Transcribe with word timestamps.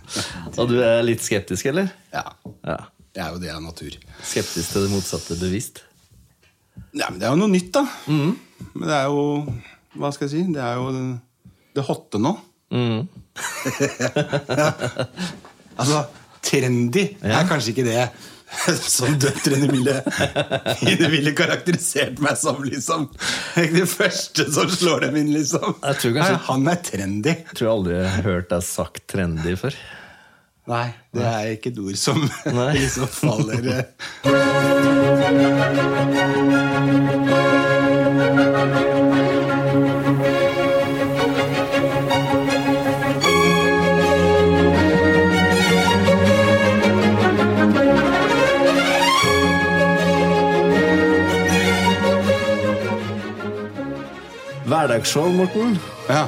Og 0.58 0.68
du 0.70 0.76
er 0.82 1.02
litt 1.04 1.22
skeptisk, 1.24 1.68
eller? 1.72 1.90
Ja. 2.12 2.24
Ja. 2.66 2.78
Jeg 3.12 3.24
er 3.26 3.34
jo 3.34 3.40
det 3.42 3.50
av 3.52 3.60
natur. 3.64 3.96
Skeptisk 4.24 4.72
til 4.72 4.86
det 4.86 4.92
motsatte 4.92 5.36
bevisst? 5.40 5.82
Ja, 6.96 7.10
men 7.10 7.18
det 7.20 7.26
er 7.28 7.34
jo 7.34 7.40
noe 7.42 7.52
nytt, 7.52 7.68
da. 7.74 7.82
Men 8.72 8.86
det 8.88 8.96
er 8.96 9.10
jo 9.12 9.24
Hva 10.00 10.08
skal 10.14 10.24
jeg 10.28 10.32
si? 10.32 10.42
Det 10.54 10.62
er 10.64 10.78
jo 10.80 10.86
det 11.76 11.84
hotte 11.84 12.20
nå. 12.20 12.32
altså, 15.80 15.98
trendy 16.44 17.04
er 17.20 17.48
kanskje 17.48 17.74
ikke 17.74 17.84
det 17.84 18.06
som 18.96 19.16
døtrene 19.18 19.68
ville, 19.72 19.94
de 20.82 21.08
ville 21.12 21.32
karakterisert 21.40 22.20
meg 22.22 22.36
som, 22.40 22.60
liksom. 22.66 23.08
Det 23.56 23.86
første 23.90 24.46
som 24.52 24.70
slår 24.70 25.08
dem 25.08 25.18
inn, 25.22 25.32
liksom. 25.36 25.74
Kanskje- 25.82 26.12
Nei, 26.18 26.30
han 26.50 26.68
er 26.72 26.82
trendy. 26.84 27.34
Jeg 27.42 27.58
tror 27.58 27.72
aldri 27.78 27.98
jeg 27.98 28.12
har 28.18 28.28
hørt 28.28 28.52
deg 28.52 28.62
sagt 28.68 29.04
trendy 29.12 29.56
før. 29.60 29.76
Nei, 30.70 30.84
det 31.10 31.24
er 31.26 31.48
ikke 31.56 31.72
et 31.72 31.80
ord 31.82 31.98
som 31.98 32.20
liksom 32.76 33.08
faller 33.10 33.64
Hverdagsshow, 54.68 55.28
Morten. 55.34 55.76
Ja. 56.08 56.26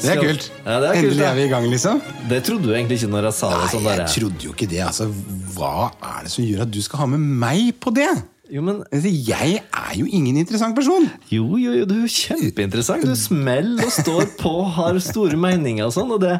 Det 0.00 0.14
er 0.14 0.20
kult. 0.22 0.46
Ja, 0.64 0.78
det 0.80 0.88
er 0.88 0.94
kult, 0.96 1.10
Endelig 1.10 1.24
er 1.28 1.34
vi 1.36 1.42
i 1.44 1.50
gang, 1.50 1.66
liksom. 1.68 1.98
Det 2.30 2.38
trodde 2.46 2.70
du 2.70 2.72
egentlig 2.72 2.96
ikke 3.00 3.10
når 3.12 3.26
jeg 3.28 3.36
sa 3.36 3.50
det. 3.52 3.66
sånn 3.74 3.84
Nei, 3.84 3.92
der. 3.92 4.02
jeg 4.06 4.14
trodde 4.14 4.46
jo 4.46 4.54
ikke 4.54 4.68
det. 4.70 4.80
Altså, 4.86 5.08
hva 5.56 5.72
er 5.92 6.22
det 6.24 6.32
som 6.32 6.46
gjør 6.46 6.62
at 6.64 6.72
du 6.72 6.78
skal 6.86 7.02
ha 7.02 7.08
med 7.12 7.26
meg 7.42 7.74
på 7.84 7.92
det? 7.98 8.08
Jo, 8.50 8.64
men 8.66 8.80
jeg 8.96 9.60
er 9.60 9.92
jo 9.94 10.08
ingen 10.08 10.40
interessant 10.40 10.74
person. 10.74 11.04
Jo, 11.30 11.44
jo, 11.60 11.74
jo, 11.76 11.84
du 11.86 11.92
er 11.98 12.06
jo 12.06 12.14
kjempeinteressant. 12.16 13.04
Du 13.06 13.12
smeller 13.18 13.84
og 13.86 13.92
står 13.94 14.32
på, 14.40 14.54
har 14.78 14.98
store 15.04 15.38
meninger 15.38 15.84
og 15.86 15.92
sånn, 15.94 16.16
og 16.16 16.24
det 16.24 16.38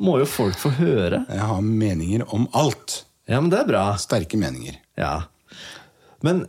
må 0.00 0.20
jo 0.22 0.28
folk 0.30 0.56
få 0.62 0.70
høre. 0.78 1.24
Jeg 1.28 1.50
har 1.50 1.60
meninger 1.66 2.24
om 2.32 2.46
alt. 2.56 3.02
Ja, 3.28 3.42
men 3.42 3.50
det 3.52 3.60
er 3.64 3.68
bra. 3.68 3.84
Sterke 4.00 4.38
meninger. 4.40 4.78
Ja. 4.98 5.16
Men 6.24 6.46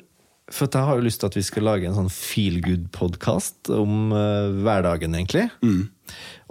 for 0.52 0.68
jeg 0.72 0.88
har 0.88 0.98
jo 1.00 1.06
lyst 1.06 1.22
til 1.24 1.30
at 1.32 1.36
vi 1.38 1.44
skal 1.48 1.64
lage 1.68 1.88
en 1.88 1.96
sånn 1.98 2.12
feel 2.12 2.60
good-podkast 2.66 3.72
om 3.76 4.12
uh, 4.14 4.52
hverdagen, 4.64 5.16
egentlig. 5.16 5.48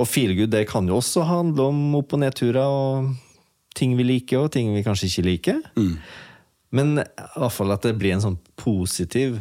Og 0.01 0.09
feel 0.09 0.34
good 0.39 0.53
det 0.55 0.67
kan 0.70 0.89
jo 0.89 0.98
også 1.01 1.27
handle 1.29 1.69
om 1.70 1.81
opp- 1.98 2.15
og 2.17 2.23
nedturer 2.25 2.65
og 2.65 3.11
ting 3.77 3.97
vi 3.98 4.05
liker, 4.09 4.47
og 4.47 4.53
ting 4.56 4.73
vi 4.75 4.84
kanskje 4.87 5.11
ikke 5.11 5.27
liker. 5.28 5.61
Men 6.73 7.01
i 7.01 7.05
hvert 7.37 7.55
fall 7.55 7.73
at 7.75 7.83
det 7.87 7.97
blir 7.98 8.15
en 8.17 8.23
sånn 8.25 8.39
positiv 8.61 9.39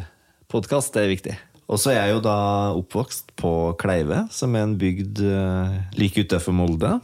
podkast, 0.49 0.93
det 0.95 1.03
er 1.05 1.13
viktig. 1.13 1.35
Og 1.69 1.77
så 1.77 1.91
er 1.93 1.99
jeg 1.99 2.15
jo 2.15 2.21
da 2.25 2.37
oppvokst 2.73 3.35
på 3.37 3.51
Kleive, 3.77 4.23
som 4.33 4.55
er 4.57 4.65
en 4.65 4.77
bygd 4.81 5.21
uh, 5.21 5.75
like 5.99 6.23
utafor 6.25 6.55
Molde. 6.57 6.95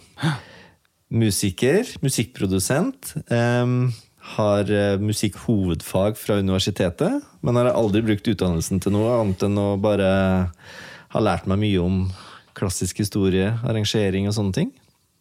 Musiker, 1.13 1.85
musikkprodusent. 2.01 3.13
em, 3.29 3.93
har 4.33 4.69
eh, 4.71 4.97
musikkhovedfag 5.01 6.17
fra 6.17 6.39
universitetet, 6.41 7.21
men 7.45 7.59
har 7.59 7.71
aldri 7.73 8.01
brukt 8.05 8.27
utdannelsen 8.31 8.81
til 8.81 8.95
noe 8.95 9.13
annet 9.19 9.45
enn 9.45 9.59
å 9.61 9.75
bare 9.81 10.07
ha 11.15 11.21
lært 11.21 11.45
meg 11.49 11.61
mye 11.61 11.83
om 11.83 11.99
klassisk 12.55 13.03
historie, 13.03 13.51
arrangering 13.67 14.29
og 14.29 14.35
sånne 14.37 14.55
ting. 14.55 14.73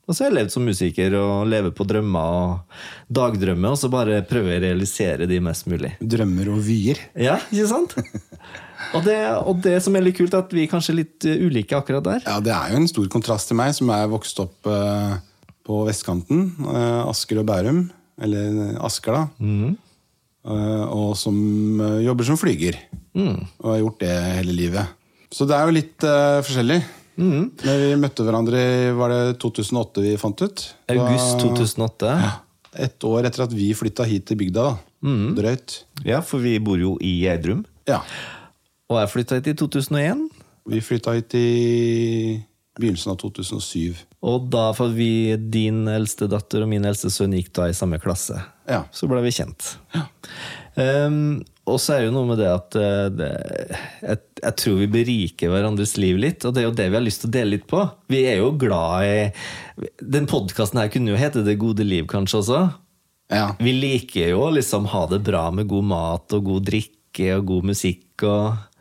Og 0.04 0.12
så 0.12 0.24
har 0.24 0.30
jeg 0.30 0.36
levd 0.36 0.52
som 0.52 0.66
musiker 0.68 1.14
og 1.16 1.46
lever 1.48 1.72
på 1.72 1.86
drømmer 1.88 2.34
og 2.36 2.80
dagdrømmer, 3.16 3.72
og 3.72 3.80
så 3.80 3.88
bare 3.92 4.20
prøver 4.28 4.58
å 4.58 4.62
realisere 4.66 5.28
de 5.28 5.38
mest 5.40 5.68
mulig. 5.70 5.94
Drømmer 6.00 6.50
og 6.52 6.60
vyer. 6.66 7.00
Ja, 7.16 7.38
ikke 7.48 7.70
sant? 7.70 7.96
Og 8.94 9.00
det, 9.06 9.16
og 9.48 9.62
det 9.64 9.78
som 9.82 9.96
er 9.96 10.04
litt 10.04 10.18
kult, 10.18 10.34
er 10.36 10.44
at 10.44 10.52
vi 10.52 10.66
er 10.66 10.70
kanskje 10.70 10.96
litt 10.98 11.24
eh, 11.26 11.40
ulike 11.40 11.76
akkurat 11.78 12.04
der. 12.04 12.20
Ja, 12.28 12.36
Det 12.44 12.52
er 12.52 12.74
jo 12.74 12.82
en 12.82 12.90
stor 12.90 13.08
kontrast 13.10 13.48
til 13.50 13.58
meg, 13.58 13.72
som 13.74 13.88
er 13.90 14.10
vokst 14.12 14.38
opp 14.44 14.68
eh, 14.70 15.16
på 15.64 15.80
vestkanten. 15.88 16.50
Asker 17.08 17.40
og 17.40 17.48
Bærum. 17.48 17.86
Eller 18.22 18.76
Asker, 18.84 19.12
da. 19.16 19.24
Mm. 19.42 19.76
og 20.44 21.14
som 21.16 21.36
eh, 21.80 22.02
jobber 22.04 22.24
som 22.28 22.36
flyger. 22.38 22.76
Og 23.16 23.70
har 23.70 23.80
gjort 23.80 24.00
det 24.04 24.12
hele 24.40 24.52
livet. 24.54 24.86
Så 25.34 25.46
det 25.48 25.56
er 25.56 25.66
jo 25.66 25.74
litt 25.74 26.04
uh, 26.06 26.42
forskjellig. 26.46 26.76
Men 27.16 27.48
vi 27.62 27.88
møtte 27.98 28.22
hverandre 28.26 28.58
i 28.58 28.92
var 28.94 29.10
det 29.10 29.38
2008 29.42 30.02
vi 30.04 30.12
fant 30.18 30.42
ut. 30.42 30.64
August 30.90 31.38
Da- 31.38 31.48
2008. 31.48 32.14
Et 32.86 33.06
år 33.06 33.26
etter 33.28 33.44
at 33.46 33.52
vi 33.54 33.68
flytta 33.74 34.02
hit 34.06 34.26
til 34.26 34.36
bygda. 34.40 34.64
da. 34.66 35.14
Drøyt. 35.38 35.76
Ja, 36.06 36.20
for 36.26 36.42
vi 36.42 36.56
bor 36.58 36.78
jo 36.78 36.96
i 37.00 37.20
Gjerdrum. 37.22 37.64
Ja. 37.86 38.00
Og 38.90 38.98
jeg 39.00 39.10
flytta 39.14 39.38
hit 39.38 39.52
i 39.52 39.54
2001. 39.62 40.24
Vi 40.70 40.80
flytta 40.82 41.14
hit 41.14 41.34
i 41.38 41.48
begynnelsen 42.80 43.14
av 43.14 43.18
2007. 43.22 44.04
Og 44.26 44.48
da, 44.50 44.68
for 44.76 44.94
vi, 44.96 45.36
din 45.36 45.84
eldste 45.90 46.28
datter 46.30 46.64
og 46.64 46.70
min 46.70 46.86
eldste 46.88 47.12
sønn 47.12 47.36
gikk 47.36 47.52
da 47.54 47.68
i 47.70 47.76
samme 47.76 48.00
klasse. 48.02 48.40
Ja. 48.70 48.84
Så 48.94 49.08
ble 49.10 49.20
vi 49.24 49.32
kjent. 49.34 49.74
Ehm, 50.80 51.44
og 51.70 51.78
så 51.80 51.94
er 51.94 52.02
det 52.02 52.08
jo 52.08 52.14
noe 52.16 52.28
med 52.32 52.40
det 52.42 52.48
at 52.50 52.78
eh, 52.80 53.06
det, 53.14 53.30
jeg, 54.02 54.22
jeg 54.40 54.56
tror 54.60 54.80
vi 54.80 54.90
beriker 54.96 55.52
hverandres 55.52 55.94
liv 56.00 56.18
litt, 56.20 56.44
og 56.44 56.54
det 56.54 56.64
er 56.64 56.68
jo 56.68 56.76
det 56.80 56.88
vi 56.90 56.98
har 56.98 57.04
lyst 57.04 57.22
til 57.22 57.30
å 57.30 57.36
dele 57.36 57.56
litt 57.56 57.68
på. 57.70 57.84
Vi 58.10 58.24
er 58.28 58.40
jo 58.42 58.50
glad 58.58 59.06
i 59.06 59.86
Den 60.02 60.28
podkasten 60.30 60.82
her 60.82 60.90
kunne 60.92 61.14
jo 61.14 61.18
hete 61.18 61.44
Det 61.46 61.56
gode 61.60 61.86
liv, 61.86 62.08
kanskje 62.10 62.40
også. 62.42 62.64
Ja. 63.32 63.48
Vi 63.62 63.72
liker 63.72 64.34
jo 64.34 64.44
å 64.44 64.52
liksom 64.54 64.90
ha 64.92 65.06
det 65.10 65.22
bra 65.24 65.46
med 65.54 65.70
god 65.70 65.88
mat 65.94 66.36
og 66.36 66.50
god 66.50 66.68
drikke 66.68 67.30
og 67.38 67.48
god 67.48 67.70
musikk 67.70 68.26
og 68.26 68.73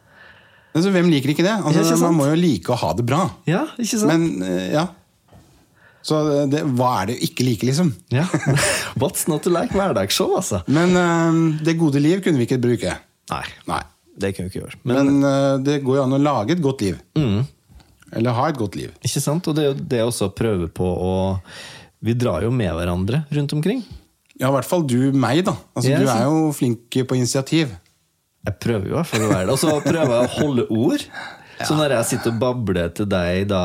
Altså, 0.73 0.89
hvem 0.89 1.09
liker 1.13 1.33
ikke 1.33 1.45
det? 1.45 1.53
Altså, 1.53 1.83
ikke 1.85 2.01
man 2.01 2.17
må 2.17 2.27
jo 2.31 2.37
like 2.39 2.73
å 2.73 2.77
ha 2.81 2.91
det 2.97 3.05
bra. 3.05 3.23
Ja, 3.49 3.63
ikke 3.77 3.99
sant? 4.01 4.09
Men 4.09 4.45
eh, 4.47 4.73
ja. 4.73 4.87
Så 6.03 6.17
eh, 6.19 6.45
det, 6.51 6.63
hva 6.75 6.89
er 7.01 7.11
det 7.11 7.17
å 7.19 7.23
ikke 7.29 7.45
like, 7.47 7.67
liksom? 7.69 7.93
Ja. 8.13 8.25
What's 9.01 9.27
not 9.29 9.45
to 9.45 9.53
like? 9.53 9.71
Hverdagsshow, 9.77 10.33
altså. 10.39 10.63
Men 10.67 10.97
uh, 10.97 11.61
det 11.63 11.77
gode 11.79 12.01
liv 12.03 12.23
kunne 12.25 12.41
vi 12.41 12.49
ikke 12.49 12.59
bruke. 12.63 12.97
Nei, 13.31 13.43
Nei. 13.69 13.81
det 14.19 14.33
kan 14.35 14.47
vi 14.47 14.51
ikke 14.51 14.63
gjøre. 14.63 14.81
Men, 14.83 15.13
Men 15.13 15.29
uh, 15.29 15.55
det 15.63 15.79
går 15.85 16.01
jo 16.01 16.05
an 16.07 16.17
å 16.17 16.21
lage 16.21 16.57
et 16.57 16.63
godt 16.63 16.83
liv. 16.85 16.97
Eller 18.13 18.37
ha 18.37 18.49
et 18.49 18.59
godt 18.59 18.75
liv. 18.77 18.91
Ikke 19.05 19.21
sant? 19.23 19.47
Og 19.49 19.57
det 19.57 19.63
er 19.63 19.71
jo 19.71 19.77
det 19.93 20.01
også 20.05 20.29
å 20.29 20.33
prøve 20.37 20.67
på 20.73 20.85
å 20.85 21.13
Vi 22.03 22.13
drar 22.19 22.43
jo 22.43 22.51
med 22.51 22.73
hverandre 22.75 23.23
rundt 23.31 23.53
omkring. 23.55 23.85
Ja, 24.35 24.49
i 24.49 24.53
hvert 24.57 24.67
fall 24.67 24.83
du 24.89 25.13
meg, 25.13 25.45
da. 25.47 25.53
Altså, 25.77 25.93
Ja, 25.93 26.01
du 26.01 26.09
er 26.11 26.25
jo 26.25 26.49
flink 26.57 26.97
på 27.07 27.15
initiativ. 27.15 27.71
Jeg 28.43 28.57
prøver 28.59 28.89
jo 28.89 28.93
i 28.93 28.97
hvert 28.97 29.07
fall 29.07 29.23
å 29.27 29.29
være 29.31 29.45
det. 29.47 29.53
Og 29.55 29.59
så 29.61 29.77
prøver 29.85 30.11
jeg 30.17 30.25
å 30.27 30.33
holde 30.39 30.65
ord. 30.75 31.05
Så 31.63 31.77
når 31.79 31.93
jeg 31.95 32.09
sitter 32.09 32.33
og 32.33 32.39
babler 32.41 32.89
til 32.97 33.07
deg 33.07 33.47
da 33.53 33.63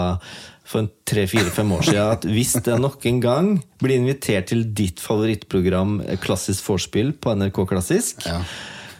for 0.68 0.84
en 0.84 0.90
tre-fire-fem 1.08 1.70
år 1.72 1.86
siden 1.86 2.10
at 2.12 2.26
hvis 2.28 2.50
jeg 2.60 2.76
noen 2.82 3.20
gang 3.24 3.46
blir 3.80 3.96
invitert 3.96 4.50
til 4.52 4.66
ditt 4.76 5.00
favorittprogram 5.00 6.02
Klassisk 6.20 6.66
vorspiel 6.68 7.14
på 7.16 7.32
NRK 7.40 7.62
Klassisk, 7.70 8.26
Ja. 8.28 8.42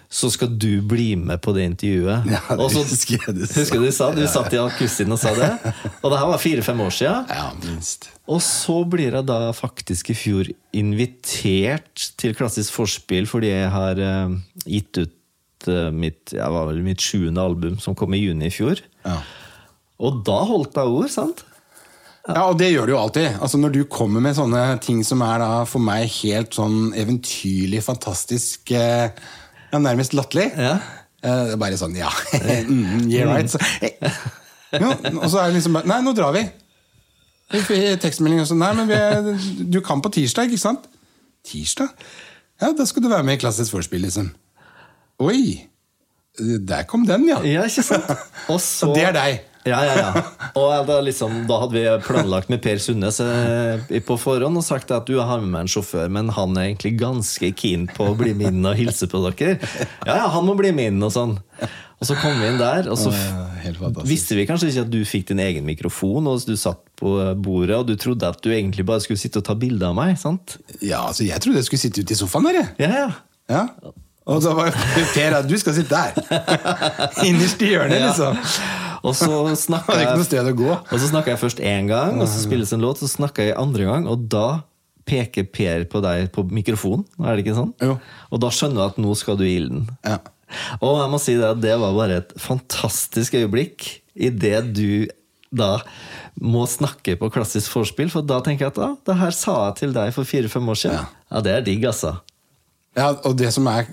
så 0.08 0.30
skal 0.32 0.48
du 0.56 0.80
bli 0.88 1.10
med 1.20 1.42
på 1.44 1.52
det 1.52 1.66
intervjuet. 1.68 2.24
Ja, 2.32 2.40
det 2.48 2.58
Og 2.64 2.70
så- 2.72 2.86
husker 2.88 3.18
jeg 3.26 3.34
du 3.36 3.44
sa. 3.46 3.60
Husker 3.60 3.78
du 3.84 3.90
sa? 3.92 4.10
Du 4.16 4.24
satt 4.26 4.52
i 4.56 4.56
akustien 4.56 5.12
og 5.12 5.18
sa 5.20 5.34
det. 5.36 5.50
Og 6.02 6.10
det 6.10 6.18
her 6.18 6.26
var 6.32 6.38
fire-fem 6.40 6.80
år 6.80 6.90
siden. 6.96 7.28
Ja, 7.28 7.52
minst. 7.62 8.08
Og 8.26 8.40
så 8.40 8.80
blir 8.88 9.12
jeg 9.12 9.26
da 9.28 9.52
faktisk 9.52 10.10
i 10.10 10.14
fjor 10.16 10.48
invitert 10.72 12.08
til 12.16 12.34
Klassisk 12.34 12.72
Forspill 12.76 13.28
fordi 13.28 13.52
jeg 13.52 13.70
har 13.70 14.00
uh, 14.00 14.34
gitt 14.64 14.96
ut 15.04 15.10
eh, 15.12 15.14
mitt, 15.92 16.30
ja, 16.36 16.46
var 16.52 16.68
vel 16.70 16.84
mitt 16.86 17.02
sjuende 17.02 17.42
album, 17.42 17.78
som 17.82 17.96
kom 17.98 18.14
i 18.14 18.20
juni 18.22 18.46
i 18.46 18.54
fjor. 18.54 18.78
Ja. 19.02 19.18
Og 19.98 20.20
da 20.26 20.38
holdt 20.46 20.78
jeg 20.78 20.94
ord, 20.94 21.10
sant? 21.10 21.42
Ja, 22.28 22.44
og 22.50 22.58
det 22.60 22.68
gjør 22.70 22.86
du 22.88 22.92
jo 22.92 23.00
alltid. 23.00 23.38
Altså 23.40 23.58
Når 23.58 23.72
du 23.72 23.80
kommer 23.88 24.20
med 24.20 24.36
sånne 24.36 24.62
ting 24.84 25.00
som 25.06 25.22
er 25.24 25.40
da 25.40 25.50
for 25.68 25.80
meg 25.82 26.10
helt 26.20 26.52
sånn 26.56 26.92
eventyrlig, 26.98 27.80
fantastisk, 27.86 28.68
eh, 28.76 29.08
ja, 29.72 29.80
nærmest 29.80 30.14
latterlig. 30.16 30.50
Ja. 30.52 30.76
Eh, 31.24 31.54
bare 31.58 31.78
sånn, 31.80 31.96
ja. 31.98 32.10
mm, 32.68 33.08
yeah, 33.08 33.26
right. 33.32 33.48
Så, 33.50 33.60
hey. 33.80 33.96
jo, 34.76 34.92
og 35.16 35.24
så 35.24 35.40
er 35.40 35.48
det 35.48 35.58
liksom 35.58 35.78
bare 35.80 35.88
Nei, 35.88 36.02
nå 36.04 36.12
drar 36.16 36.36
vi. 36.36 36.44
Tekstmelding 37.48 38.44
og 38.44 38.50
sånn. 38.50 38.60
Nei, 38.60 38.74
men 38.76 38.92
vi 38.92 39.64
du 39.72 39.80
kan 39.84 40.04
på 40.04 40.12
tirsdag, 40.12 40.52
ikke 40.52 40.60
sant? 40.60 40.84
Tirsdag? 41.48 41.94
Ja, 42.60 42.74
da 42.76 42.84
skal 42.86 43.02
du 43.02 43.08
være 43.08 43.24
med 43.24 43.38
i 43.38 43.40
Klassisk 43.40 43.72
vorspiel, 43.72 44.04
liksom. 44.04 44.28
Oi! 45.18 45.64
Der 46.38 46.84
kom 46.86 47.06
den, 47.06 47.26
ja. 47.26 47.40
Ja, 47.42 47.64
ikke 47.66 47.82
sant? 47.82 48.10
Og 48.52 48.60
så, 48.62 48.92
det 48.94 49.08
er 49.08 49.16
deg. 49.16 49.44
Ja, 49.68 49.80
ja, 49.84 49.94
ja. 49.98 50.20
Og 50.56 50.86
da, 50.88 51.00
liksom, 51.04 51.42
da 51.48 51.58
hadde 51.60 51.74
vi 51.74 51.82
planlagt 52.06 52.48
med 52.48 52.62
Per 52.64 52.78
Sundnes 52.80 53.18
eh, 53.20 53.98
på 54.06 54.16
forhånd 54.20 54.56
og 54.56 54.64
sagt 54.64 54.92
at 54.94 55.08
du 55.08 55.16
jeg 55.16 55.26
har 55.28 55.42
med 55.42 55.50
meg 55.52 55.66
en 55.66 55.72
sjåfør, 55.72 56.06
men 56.14 56.30
han 56.32 56.54
er 56.56 56.70
egentlig 56.70 56.94
ganske 57.02 57.50
keen 57.58 57.88
på 57.90 58.06
å 58.12 58.14
bli 58.16 58.32
med 58.38 58.54
inn 58.54 58.70
og 58.70 58.78
hilse 58.78 59.10
på 59.10 59.20
dere. 59.26 59.58
Ja, 60.06 60.14
ja, 60.22 60.30
han 60.32 60.46
må 60.46 60.54
bli 60.56 60.70
med 60.72 60.94
inn 60.94 61.04
og 61.04 61.12
sånn. 61.12 61.36
Og 61.98 62.06
så 62.06 62.14
kom 62.22 62.38
vi 62.38 62.48
inn 62.52 62.60
der, 62.62 62.86
og 62.88 62.96
så 63.02 63.10
visste 64.06 64.38
vi 64.38 64.46
kanskje 64.48 64.70
ikke 64.70 64.86
at 64.86 64.92
du 64.94 65.00
fikk 65.02 65.32
din 65.32 65.42
egen 65.42 65.66
mikrofon, 65.66 66.30
og 66.30 66.46
du 66.46 66.54
satt 66.56 66.80
på 67.02 67.16
bordet, 67.42 67.74
og 67.82 67.88
du 67.90 67.96
trodde 67.98 68.30
at 68.30 68.38
du 68.44 68.52
egentlig 68.54 68.86
bare 68.88 69.02
skulle 69.04 69.20
sitte 69.20 69.42
og 69.42 69.48
ta 69.50 69.58
bilde 69.58 69.90
av 69.90 69.98
meg, 69.98 70.14
sant? 70.22 70.60
Ja, 70.78 71.02
altså 71.10 71.26
Jeg 71.26 71.42
trodde 71.42 71.58
jeg 71.58 71.66
skulle 71.66 71.82
sitte 71.82 72.06
ute 72.06 72.14
i 72.14 72.20
sofaen 72.22 72.46
der. 72.46 72.62
jeg. 72.62 72.76
Ja, 72.86 72.92
ja. 73.02 73.08
Ja. 73.50 73.64
Og 74.28 74.42
så 74.44 74.52
var 74.56 74.74
Per 75.14 75.36
at 75.38 75.48
du 75.48 75.56
skal 75.60 75.76
sitte 75.76 75.96
der! 75.96 76.16
Innerst 77.28 77.62
i 77.64 77.72
hjørnet, 77.72 78.02
liksom. 78.04 78.38
Og 79.08 79.14
så 79.16 79.28
snakka 79.66 79.98
jeg, 80.02 80.08
og 80.18 81.00
så 81.00 81.22
jeg 81.24 81.40
først 81.40 81.62
én 81.64 81.88
gang, 81.88 82.18
og 82.20 82.28
så 82.28 82.42
spilles 82.42 82.72
en 82.76 82.84
låt, 82.84 83.00
så 83.00 83.08
snakka 83.08 83.46
jeg 83.46 83.56
andre 83.58 83.86
gang, 83.88 84.08
og 84.10 84.26
da 84.30 84.60
peker 85.08 85.46
Per 85.48 85.86
på 85.88 86.02
deg 86.04 86.28
på 86.34 86.44
mikrofonen, 86.52 87.06
er 87.24 87.36
det 87.38 87.46
ikke 87.46 87.56
sånn? 87.56 87.72
Jo. 87.80 87.94
Og 88.28 88.42
da 88.42 88.50
skjønner 88.52 88.82
du 88.82 88.84
at 88.84 88.98
nå 89.00 89.14
skal 89.16 89.38
du 89.40 89.46
i 89.46 89.54
ilden. 89.56 89.86
Ja. 90.04 90.18
Og 90.80 90.98
jeg 91.00 91.12
må 91.12 91.20
si 91.22 91.36
det 91.38 91.48
at 91.48 91.62
det 91.62 91.76
var 91.80 91.96
bare 91.96 92.20
et 92.22 92.34
fantastisk 92.40 93.36
øyeblikk 93.38 93.88
idet 94.18 94.74
du 94.76 95.08
da 95.54 95.78
må 96.44 96.66
snakke 96.68 97.16
på 97.16 97.30
klassisk 97.32 97.72
vorspiel, 97.72 98.10
for 98.12 98.26
da 98.26 98.42
tenker 98.44 98.66
jeg 98.66 98.74
at 98.74 98.82
ah, 98.84 98.94
det 99.08 99.16
her 99.22 99.32
sa 99.32 99.56
jeg 99.68 99.78
til 99.80 99.96
deg 99.96 100.12
for 100.12 100.28
fire-fem 100.28 100.68
år 100.68 100.80
siden. 100.82 101.00
Ja. 101.00 101.24
Ja, 101.32 101.42
det 101.44 101.54
er 101.54 101.64
digg, 101.64 101.84
altså. 101.88 102.18
ja, 102.96 103.10
Og 103.24 103.36
det 103.40 103.50
som 103.56 103.68
er 103.72 103.88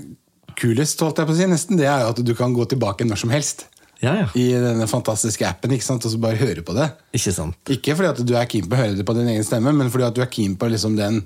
kulest, 0.59 1.01
holdt 1.03 1.21
jeg 1.21 1.29
på 1.29 1.35
å 1.35 1.37
si, 1.37 1.47
nesten, 1.51 1.79
det 1.79 1.87
er 1.89 2.03
jo 2.03 2.11
at 2.13 2.21
du 2.25 2.33
kan 2.37 2.53
gå 2.55 2.67
tilbake 2.71 3.07
når 3.07 3.23
som 3.23 3.33
helst. 3.33 3.67
Ja, 4.03 4.11
ja. 4.19 4.27
I 4.37 4.49
denne 4.59 4.87
fantastiske 4.91 5.47
appen, 5.47 5.73
ikke 5.75 5.87
sant? 5.87 6.05
og 6.05 6.13
så 6.13 6.19
bare 6.21 6.39
høre 6.39 6.63
på 6.65 6.75
det. 6.77 6.89
Ikke 7.15 7.33
sant? 7.35 7.57
Ikke 7.71 7.95
fordi 7.95 8.11
at 8.11 8.21
du 8.27 8.35
er 8.35 8.49
keen 8.51 8.67
på 8.67 8.77
å 8.77 8.81
høre 8.83 8.97
det 8.97 9.07
på 9.07 9.15
din 9.17 9.31
egen 9.31 9.47
stemme, 9.47 9.73
men 9.75 9.91
fordi 9.93 10.09
at 10.09 10.17
du 10.17 10.21
er 10.25 10.31
keen 10.31 10.57
på 10.59 10.69
liksom 10.71 10.97
den 10.99 11.23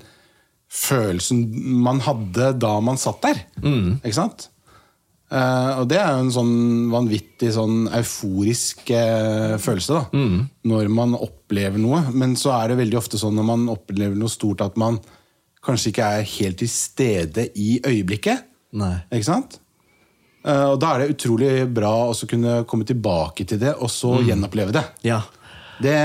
følelsen 0.70 1.42
man 1.82 1.98
hadde 2.04 2.52
da 2.62 2.76
man 2.84 3.00
satt 3.00 3.22
der. 3.26 3.42
Ikke 4.04 4.18
sant? 4.20 4.48
Uh, 5.30 5.82
og 5.82 5.84
det 5.90 5.98
er 6.00 6.08
jo 6.10 6.22
en 6.24 6.32
sånn 6.34 6.54
vanvittig 6.90 7.52
sånn 7.54 7.84
euforisk 7.94 8.88
uh, 8.90 9.54
følelse, 9.62 9.98
da. 10.00 10.20
Når 10.66 10.90
man 10.94 11.14
opplever 11.18 11.78
noe. 11.78 12.02
Men 12.10 12.34
så 12.38 12.54
er 12.56 12.70
det 12.72 12.80
veldig 12.82 12.98
ofte 12.98 13.20
sånn 13.20 13.36
når 13.38 13.46
man 13.46 13.68
opplever 13.70 14.18
noe 14.18 14.30
stort, 14.30 14.64
at 14.66 14.78
man 14.80 14.98
kanskje 15.66 15.92
ikke 15.92 16.08
er 16.16 16.30
helt 16.38 16.58
til 16.62 16.70
stede 16.72 17.46
i 17.54 17.76
øyeblikket. 17.86 18.49
Nei. 18.76 18.94
Ikke 19.10 19.28
sant? 19.28 19.58
Eh, 20.46 20.66
og 20.72 20.78
da 20.80 20.94
er 20.94 21.02
det 21.02 21.16
utrolig 21.16 21.50
bra 21.74 21.92
å 22.10 22.28
kunne 22.28 22.62
komme 22.68 22.86
tilbake 22.88 23.46
til 23.48 23.60
det, 23.60 23.74
og 23.76 23.90
så 23.92 24.16
gjenoppleve 24.24 24.74
det. 24.76 24.86
Ja. 25.06 25.20
Det, 25.80 25.96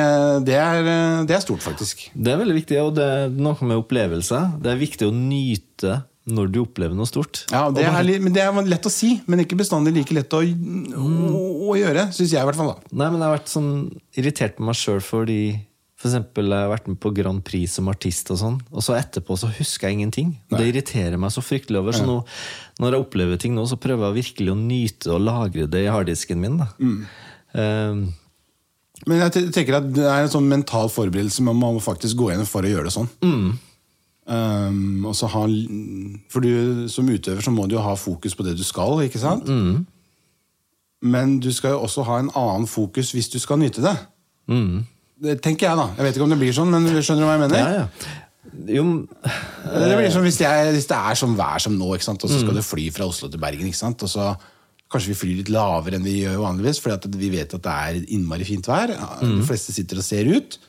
det, 0.47 0.55
er, 0.55 0.87
eh, 0.87 1.21
det 1.27 1.37
er 1.37 1.43
stort, 1.43 1.63
faktisk. 1.63 2.09
Det 2.15 2.33
er 2.33 2.41
veldig 2.41 2.57
viktig, 2.57 2.81
og 2.83 2.93
det 2.97 3.05
er 3.05 3.31
noe 3.35 3.55
med 3.67 3.79
opplevelse. 3.81 4.41
Det 4.63 4.71
er 4.71 4.81
viktig 4.81 5.09
å 5.09 5.15
nyte 5.15 6.01
når 6.25 6.49
du 6.49 6.59
opplever 6.63 6.97
noe 6.97 7.07
stort. 7.07 7.43
Ja, 7.53 7.67
det 7.69 7.83
er, 7.85 8.07
men 8.23 8.33
det 8.33 8.41
er 8.41 8.55
lett 8.65 8.87
å 8.87 8.91
si, 8.93 9.11
men 9.29 9.43
ikke 9.43 9.59
bestandig 9.59 9.93
like 9.93 10.15
lett 10.15 10.33
å, 10.33 10.41
å, 10.41 11.09
å 11.69 11.75
gjøre, 11.77 12.07
syns 12.15 12.33
jeg 12.33 12.41
i 12.41 12.47
hvert 12.49 12.57
fall. 12.57 12.73
da. 12.73 12.89
Nei, 12.89 13.11
men 13.13 13.19
jeg 13.19 13.27
har 13.27 13.35
vært 13.35 13.51
sånn 13.51 13.71
irritert 14.17 14.57
på 14.57 14.65
meg 14.65 14.79
sjøl 14.79 15.03
fordi 15.05 15.39
for 15.95 16.09
eksempel, 16.09 16.49
jeg 16.51 16.59
har 16.65 16.71
vært 16.73 16.87
med 16.91 16.97
på 16.99 17.11
Grand 17.15 17.39
Prix 17.47 17.71
som 17.77 17.87
artist, 17.87 18.27
og 18.33 18.37
sånn 18.41 18.57
Og 18.75 18.83
så 18.83 18.97
etterpå 18.99 19.37
så 19.39 19.47
husker 19.47 19.87
jeg 19.87 19.95
ingenting. 19.99 20.33
Det 20.51 20.67
irriterer 20.73 21.15
meg 21.17 21.31
så 21.31 21.39
fryktelig 21.41 21.79
over. 21.79 21.95
Så 21.95 22.03
nå, 22.09 22.17
når 22.83 22.91
jeg 22.97 23.05
opplever 23.05 23.37
ting 23.39 23.55
nå, 23.55 23.63
så 23.71 23.77
prøver 23.79 24.09
jeg 24.11 24.17
virkelig 24.25 24.51
å 24.51 24.57
nyte 24.59 25.13
og 25.15 25.21
lagre 25.23 25.67
det 25.71 25.85
i 25.85 25.91
harddisken 25.91 26.41
min. 26.43 26.57
Da. 26.59 26.67
Eh, 27.55 28.01
Men 29.07 29.19
jeg 29.23 29.51
tenker 29.53 29.75
at 29.79 29.87
det 29.93 30.03
er 30.07 30.23
en 30.25 30.29
sånn 30.31 30.47
mental 30.47 30.87
forberedelse 30.89 31.43
man 31.43 31.55
må 31.59 31.73
faktisk 31.83 32.15
gå 32.19 32.29
gjennom 32.31 32.47
for 32.47 32.63
å 32.63 32.69
gjøre 32.71 32.87
det 32.89 32.93
sånn. 32.95 33.09
Um, 34.27 35.05
og 35.05 35.13
så 35.13 35.27
ha, 35.29 35.43
for 36.33 36.41
du 36.41 36.87
som 36.89 37.05
utøver 37.07 37.43
så 37.45 37.51
må 37.53 37.67
du 37.69 37.75
jo 37.75 37.81
ha 37.85 37.91
fokus 37.99 38.33
på 38.33 38.43
det 38.47 38.55
du 38.57 38.63
skal, 38.65 39.03
ikke 39.05 39.19
sant? 39.21 39.45
Men 41.05 41.39
du 41.39 41.51
skal 41.53 41.75
jo 41.75 41.83
også 41.85 42.03
ha 42.07 42.19
en 42.23 42.31
annen 42.33 42.65
fokus 42.67 43.11
hvis 43.13 43.29
du 43.29 43.37
skal 43.39 43.59
nyte 43.61 43.83
det. 43.85 43.95
Det 45.21 45.37
tenker 45.41 45.69
jeg, 45.69 45.77
da. 45.79 45.87
Jeg 45.95 46.05
vet 46.07 46.17
ikke 46.17 46.25
om 46.27 46.33
det 46.35 46.39
blir 46.41 46.55
sånn, 46.55 46.71
men 46.73 46.87
skjønner 46.99 47.23
du 47.23 47.27
hva 47.29 47.35
jeg 47.37 47.43
mener? 47.45 47.59
ja, 47.59 47.83
ja. 47.83 48.21
Jo, 48.71 48.83
Det 49.65 49.95
blir 49.97 50.11
som 50.13 50.23
hvis, 50.23 50.37
jeg, 50.39 50.67
hvis 50.71 50.85
det 50.87 50.95
er 50.95 51.17
sånn 51.19 51.33
vær 51.35 51.59
som 51.59 51.73
nå, 51.75 51.89
ikke 51.95 52.05
sant? 52.07 52.23
og 52.23 52.29
så 52.31 52.37
skal 52.39 52.55
du 52.55 52.61
fly 52.63 52.85
fra 52.93 53.07
Oslo 53.09 53.27
til 53.31 53.41
Bergen. 53.41 53.67
Ikke 53.67 53.81
sant? 53.81 54.03
Og 54.05 54.11
så 54.11 54.35
Kanskje 54.85 55.09
vi 55.11 55.17
flyr 55.17 55.37
litt 55.39 55.49
lavere 55.49 55.97
enn 55.97 56.03
vi 56.05 56.19
gjør 56.21 56.43
vanligvis, 56.43 56.77
fordi 56.79 57.09
vi 57.17 57.31
vet 57.33 57.55
at 57.57 57.63
det 57.65 57.71
er 57.73 57.95
innmari 58.13 58.45
fint 58.45 58.67
vær. 58.69 58.93
De 59.19 59.41
fleste 59.43 59.73
sitter 59.73 59.97
og 59.97 60.05
ser 60.05 60.29
ut. 60.29 60.59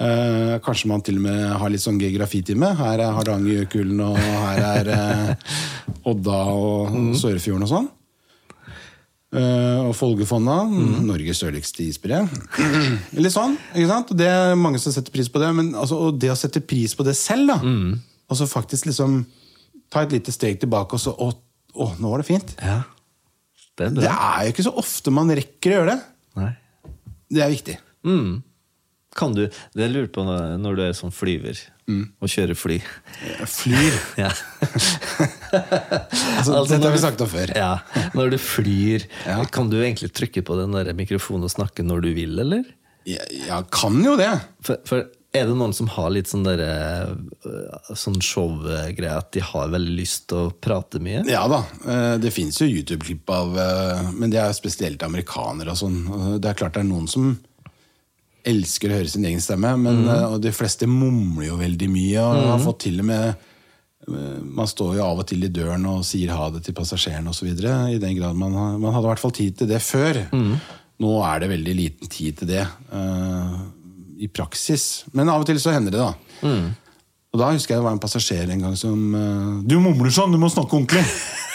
Eh, 0.00 0.54
kanskje 0.64 0.88
man 0.88 1.02
til 1.04 1.18
og 1.20 1.24
med 1.26 1.42
har 1.60 1.70
litt 1.70 1.82
sånn 1.84 1.98
geografitime. 2.00 2.70
Her 2.78 3.02
er 3.04 3.12
Hardangerjøkulen, 3.18 4.00
og 4.00 4.16
her 4.16 4.62
er 4.80 4.90
eh, 4.94 5.54
Odda 6.10 6.38
og 6.54 6.96
Sørfjorden 7.20 7.66
og 7.68 7.72
sånn. 7.74 7.88
Eh, 9.28 9.80
og 9.84 9.90
Folgefonna, 9.92 10.62
Norges 11.04 11.42
sørligste 11.42 11.82
isbre. 11.84 12.22
Litt 13.18 13.34
sånn, 13.34 13.58
ikke 13.74 13.90
sant? 13.90 14.12
Det 14.16 14.28
er 14.28 14.54
mange 14.56 14.80
som 14.80 14.94
setter 14.94 15.12
pris 15.12 15.28
på 15.28 15.42
det. 15.42 15.50
Men 15.58 15.74
altså, 15.76 15.98
og 16.08 16.16
det 16.22 16.30
å 16.32 16.38
sette 16.38 16.62
pris 16.64 16.94
på 16.96 17.04
det 17.04 17.12
selv, 17.18 17.50
da. 17.52 17.58
Og 18.28 18.36
så 18.40 18.48
faktisk 18.48 18.88
liksom 18.88 19.18
ta 19.92 20.02
et 20.04 20.12
lite 20.16 20.32
steg 20.32 20.58
tilbake 20.60 20.96
og 20.96 21.00
så 21.00 21.12
Å, 21.16 21.28
å 21.80 21.90
nå 22.00 22.10
var 22.12 22.20
det 22.24 22.28
fint. 22.28 22.54
ja. 22.60 22.82
Det 23.78 23.86
er 23.86 23.90
Det 23.94 24.08
er 24.10 24.40
jo 24.48 24.52
ikke 24.56 24.64
så 24.66 24.72
ofte 24.80 25.12
man 25.14 25.28
rekker 25.30 25.70
å 25.70 25.76
gjøre 25.76 25.92
det. 25.92 26.00
Nei. 26.40 26.48
Det 27.30 27.42
er 27.44 27.52
viktig. 27.52 27.76
Mm. 28.08 28.32
Kan 29.18 29.34
du 29.34 29.44
Det 29.74 29.88
lurer 29.90 30.06
på 30.14 30.22
når 30.28 30.78
du 30.78 30.82
er 30.86 30.94
sånn 30.96 31.12
flyver 31.14 31.58
og 31.88 32.28
kjører 32.28 32.54
fly. 32.58 32.76
Flyr. 33.48 33.94
Ja. 34.22 34.28
Altså, 35.48 36.52
Altså, 36.52 36.74
dette 36.74 36.84
har 36.88 36.94
vi 36.96 37.02
sagt 37.02 37.22
om 37.24 37.30
før. 37.32 37.52
Ja, 37.56 37.70
Når 38.14 38.34
du 38.34 38.38
flyr, 38.42 39.06
Ja. 39.26 39.42
kan 39.44 39.70
du 39.70 39.78
egentlig 39.80 40.12
trykke 40.12 40.42
på 40.44 40.56
den 40.60 40.72
der 40.76 40.92
mikrofonen 40.94 41.44
og 41.48 41.50
snakke 41.54 41.82
når 41.86 42.02
du 42.04 42.10
vil, 42.14 42.38
eller? 42.38 42.64
Ja, 43.08 43.22
ja, 43.46 43.62
kan 43.72 44.02
jo 44.04 44.16
det. 44.20 44.28
For, 44.62 44.76
for 44.84 45.06
er 45.32 45.46
det 45.48 45.56
noen 45.56 45.72
som 45.76 45.88
har 45.92 46.10
litt 46.12 46.28
sånn 46.28 46.44
derre 46.44 46.68
øh, 47.44 47.94
Sånn 47.96 48.16
showgreie 48.24 49.10
at 49.16 49.30
de 49.36 49.40
har 49.44 49.68
veldig 49.72 49.94
lyst 49.96 50.26
til 50.28 50.46
å 50.48 50.52
prate 50.64 51.00
mye? 51.04 51.22
Ja 51.28 51.46
da. 51.48 51.62
eh, 51.88 52.14
Det 52.20 52.32
fins 52.32 52.60
jo 52.60 52.68
YouTube-klipp 52.68 53.28
av 53.32 53.56
eh, 53.60 54.08
Men 54.16 54.32
det 54.32 54.40
er 54.40 54.52
spesielt 54.56 55.02
amerikanere 55.04 55.72
og 55.72 55.80
sånn. 55.80 55.98
Det 56.40 56.48
er 56.52 56.56
klart 56.58 56.76
det 56.76 56.84
er 56.84 56.88
noen 56.90 57.08
som 57.08 57.34
elsker 58.46 58.92
å 58.92 58.98
høre 59.00 59.10
sin 59.10 59.26
egen 59.28 59.42
stemme, 59.42 59.74
men, 59.80 60.04
mm. 60.06 60.10
og 60.34 60.40
de 60.44 60.52
fleste 60.54 60.88
mumler 60.90 61.48
jo 61.50 61.60
veldig 61.60 61.88
mye. 61.92 62.24
Og 62.24 62.50
har 62.52 62.64
fått 62.64 62.84
til 62.86 63.00
og 63.02 63.08
med 63.10 63.26
eh, 63.28 64.40
Man 64.44 64.70
står 64.70 64.98
jo 64.98 65.06
av 65.06 65.22
og 65.22 65.28
til 65.28 65.46
i 65.46 65.52
døren 65.52 65.86
og 65.90 66.04
sier 66.06 66.34
ha 66.34 66.50
det 66.54 66.64
til 66.66 66.76
passasjerene 66.78 67.34
osv. 67.34 67.50
I 67.52 68.00
den 68.02 68.18
grad 68.18 68.38
man, 68.38 68.56
man 68.80 68.94
hadde 68.94 69.06
i 69.06 69.12
hvert 69.12 69.24
fall 69.24 69.34
tid 69.36 69.58
til 69.60 69.70
det 69.70 69.82
før. 69.84 70.22
Nå 70.98 71.16
er 71.22 71.42
det 71.42 71.52
veldig 71.52 71.74
liten 71.78 72.10
tid 72.10 72.40
til 72.40 72.50
det 72.50 72.64
uh, 72.90 73.58
i 74.18 74.26
praksis. 74.26 75.04
Men 75.14 75.30
av 75.30 75.44
og 75.44 75.46
til 75.46 75.60
så 75.62 75.76
hender 75.76 75.94
det, 75.94 76.02
da. 76.02 76.48
Og 77.28 77.38
da 77.38 77.52
husker 77.52 77.76
jeg 77.76 77.82
det 77.82 77.86
var 77.86 77.94
en 77.94 78.02
passasjer 78.02 78.50
en 78.50 78.64
gang 78.64 78.74
som 78.80 78.96
uh, 79.14 79.60
Du 79.68 79.76
mumler 79.84 80.10
sånn, 80.10 80.34
du 80.34 80.40
må 80.42 80.50
snakke 80.50 80.80
ordentlig! 80.80 81.04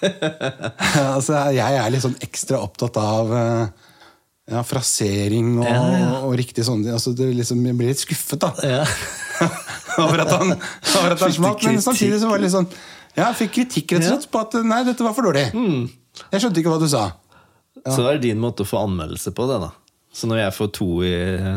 altså, 1.14 1.36
jeg 1.54 1.76
er 1.76 1.92
litt 1.92 2.04
sånn 2.04 2.18
ekstra 2.24 2.60
opptatt 2.64 2.96
av 3.00 3.32
eh, 3.36 3.88
ja, 4.50 4.62
frasering 4.66 5.52
og, 5.60 5.66
Ja, 5.68 5.80
ja. 5.94 6.12
og 6.26 6.34
riktig 6.38 6.64
sånn 6.66 6.82
altså, 6.90 7.12
det 7.16 7.28
liksom, 7.38 7.62
Jeg 7.66 7.76
blir 7.78 7.92
litt 7.92 8.02
skuffet, 8.02 8.42
da. 8.42 8.50
Ja. 8.66 8.82
over 10.04 10.24
at 10.24 10.32
han, 10.34 10.54
over 10.98 11.14
at 11.14 11.22
han 11.24 11.34
du. 11.34 11.66
Men 11.68 11.82
samtidig 11.84 12.20
så 12.22 12.30
var 12.30 12.40
det 12.40 12.48
litt 12.48 12.56
sånn 12.56 12.68
Ja, 13.16 13.30
jeg 13.30 13.38
fikk 13.44 13.56
kritikk 13.60 13.96
rett 13.96 14.06
og 14.06 14.12
slett 14.16 14.30
på 14.32 14.42
at 14.42 14.58
nei, 14.66 14.82
dette 14.86 15.06
var 15.06 15.14
for 15.16 15.26
dårlig. 15.30 15.48
Mm. 15.54 15.88
Jeg 16.34 16.42
skjønte 16.42 16.62
ikke 16.62 16.74
hva 16.74 16.82
du 16.82 16.88
sa. 16.90 17.04
Så 17.86 18.02
det 18.04 18.12
er 18.12 18.22
din 18.22 18.40
måte 18.42 18.66
å 18.66 18.68
få 18.68 18.82
anmeldelse 18.84 19.32
på 19.34 19.46
det, 19.50 19.58
da. 19.62 19.70
Så 20.14 20.28
når 20.30 20.42
jeg 20.44 20.54
får 20.56 20.70
to 20.76 20.88
i 21.06 21.14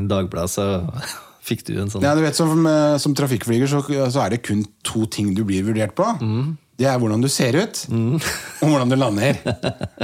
Dagbladet, 0.10 0.54
så 0.54 0.66
fikk 1.48 1.66
du 1.68 1.76
en 1.82 1.92
sånn 1.92 2.06
Ja, 2.06 2.14
du 2.18 2.22
vet, 2.24 2.38
Som, 2.38 2.66
eh, 2.70 2.98
som 3.02 3.16
trafikkflyger 3.18 3.70
så, 3.70 3.82
så 3.84 4.24
er 4.26 4.36
det 4.36 4.44
kun 4.46 4.64
to 4.86 5.06
ting 5.12 5.34
du 5.38 5.44
blir 5.48 5.66
vurdert 5.68 5.96
på. 5.98 6.08
Mm. 6.22 6.54
Det 6.80 6.88
er 6.90 6.98
hvordan 6.98 7.22
du 7.22 7.30
ser 7.30 7.54
ut, 7.60 7.84
og 7.94 8.64
hvordan 8.66 8.90
du 8.90 8.96
lander. 8.98 9.38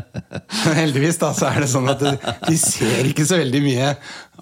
Heldigvis 0.79 1.17
da, 1.21 1.31
så 1.33 1.49
er 1.49 1.63
det 1.63 1.71
sånn 1.71 1.89
at 1.89 2.03
de 2.45 2.57
ser 2.61 3.09
ikke 3.09 3.25
så 3.25 3.39
veldig 3.41 3.61
mye 3.65 3.87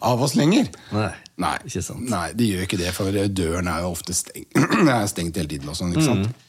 av 0.04 0.22
oss 0.26 0.36
lenger. 0.38 0.68
Nei, 0.92 1.12
Nei, 1.38 1.54
ikke 1.70 1.84
sant. 1.86 2.02
Nei, 2.10 2.32
de 2.38 2.50
gjør 2.50 2.66
ikke 2.66 2.80
det, 2.82 2.90
for 2.96 3.14
døren 3.30 3.70
er 3.70 3.84
jo 3.86 3.94
ofte 3.94 4.16
stengt, 4.18 4.58
er 4.90 5.08
stengt 5.10 5.38
hele 5.38 5.52
tiden. 5.52 5.70
Og 5.70 5.78
sånn, 5.78 5.94
ikke 5.94 6.08
sant? 6.08 6.46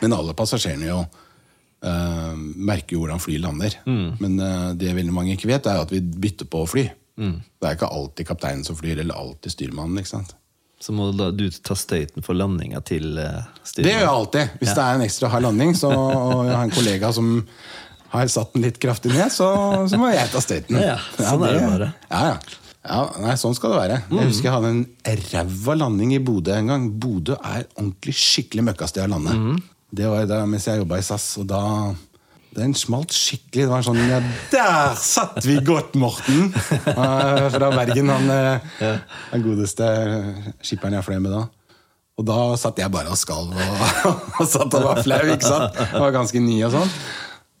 Men 0.00 0.14
alle 0.16 0.34
passasjerene 0.36 0.88
jo 0.88 1.02
uh, 1.04 2.32
merker 2.36 2.96
jo 2.96 3.02
hvordan 3.04 3.20
fly 3.20 3.36
lander. 3.44 3.76
Men 3.84 4.38
uh, 4.40 4.70
det 4.76 4.94
veldig 4.96 5.14
mange 5.14 5.36
ikke 5.36 5.50
vet, 5.52 5.68
er 5.68 5.82
at 5.84 5.92
vi 5.92 6.00
bytter 6.00 6.48
på 6.48 6.64
å 6.64 6.70
fly. 6.70 6.86
Det 7.16 7.68
er 7.68 7.76
ikke 7.76 7.92
alltid 7.92 8.28
kapteinen 8.28 8.64
som 8.64 8.76
flyr, 8.76 8.98
eller 9.04 9.16
alltid 9.16 9.52
styrmannen. 9.52 10.00
ikke 10.00 10.14
sant? 10.14 10.34
Så 10.82 10.92
må 10.92 11.08
du 11.12 11.46
ta 11.64 11.74
støyten 11.78 12.24
for 12.24 12.36
landinga 12.36 12.82
til 12.84 13.16
styret? 13.64 13.86
Det 13.86 13.94
gjør 13.94 14.02
jeg 14.02 14.12
alltid. 14.12 14.54
Hvis 14.60 14.74
det 14.76 14.84
er 14.84 14.98
en 14.98 15.04
ekstra 15.06 15.30
hard 15.32 15.46
landing, 15.48 15.72
så, 15.78 15.90
og 16.36 16.42
jeg 16.44 16.56
har 16.56 16.66
en 16.66 16.74
kollega 16.74 17.12
som 17.16 17.30
har 18.12 18.30
satt 18.32 18.54
den 18.54 18.66
litt 18.66 18.78
kraftig 18.82 19.12
ned, 19.14 19.32
så, 19.32 19.48
så 19.90 19.98
må 20.00 20.10
jeg 20.12 20.30
ta 20.32 20.42
støyten. 20.42 20.78
Ja, 20.80 20.98
sånn 21.18 21.44
er 21.46 21.56
det 21.56 21.64
bare. 21.64 21.88
Mm. 21.90 22.08
Ja, 22.10 22.20
ja. 22.28 22.36
ja, 22.86 23.00
nei, 23.24 23.36
Sånn 23.40 23.56
skal 23.58 23.74
det 23.74 23.80
være. 23.80 24.00
Jeg 24.12 24.30
husker 24.30 24.50
jeg 24.50 24.56
hadde 24.56 24.74
en 24.74 25.22
ræva 25.30 25.78
landing 25.82 26.12
i 26.16 26.20
Bodø 26.22 26.54
en 26.56 26.72
gang. 26.72 26.90
Bodø 27.02 27.38
er 27.40 27.64
ordentlig 27.74 28.16
skikkelig 28.20 28.68
møkkasted 28.70 29.06
å 29.06 29.10
lande. 29.16 29.36
Mm. 29.36 29.56
Det 29.96 30.10
var 30.12 30.28
da 30.28 30.42
mens 30.48 30.68
jeg 30.68 30.82
jobba 30.82 31.00
i 31.00 31.06
SAS, 31.06 31.30
og 31.40 31.48
da 31.50 31.62
Den 32.56 32.72
smalt 32.76 33.12
skikkelig. 33.12 33.66
Det 33.66 33.72
var 33.72 33.84
sånn 33.84 33.98
ja, 34.08 34.20
Der 34.52 34.94
satt 35.00 35.44
vi 35.44 35.58
godt, 35.64 35.94
Morten! 36.00 36.48
Eh, 36.56 37.48
Fra 37.52 37.68
Bergen. 37.74 38.08
Han, 38.12 38.30
eh, 38.32 38.96
den 39.32 39.44
godeste 39.44 39.90
skipperen 40.64 40.96
jeg 40.96 41.04
fløy 41.06 41.18
med 41.20 41.34
da. 41.36 41.42
Og 42.16 42.24
da 42.24 42.38
satt 42.56 42.80
jeg 42.80 42.88
bare 42.94 43.12
og 43.12 43.20
skalv 43.20 43.52
og, 43.52 43.84
og 44.40 44.48
satt 44.48 44.72
og 44.72 44.86
var 44.88 45.02
flau. 45.04 45.20
ikke 45.34 45.44
sant? 45.44 45.76
Jeg 45.76 46.00
var 46.00 46.14
ganske 46.16 46.40
ny 46.40 46.56
og 46.64 46.72
sånn. 46.78 46.94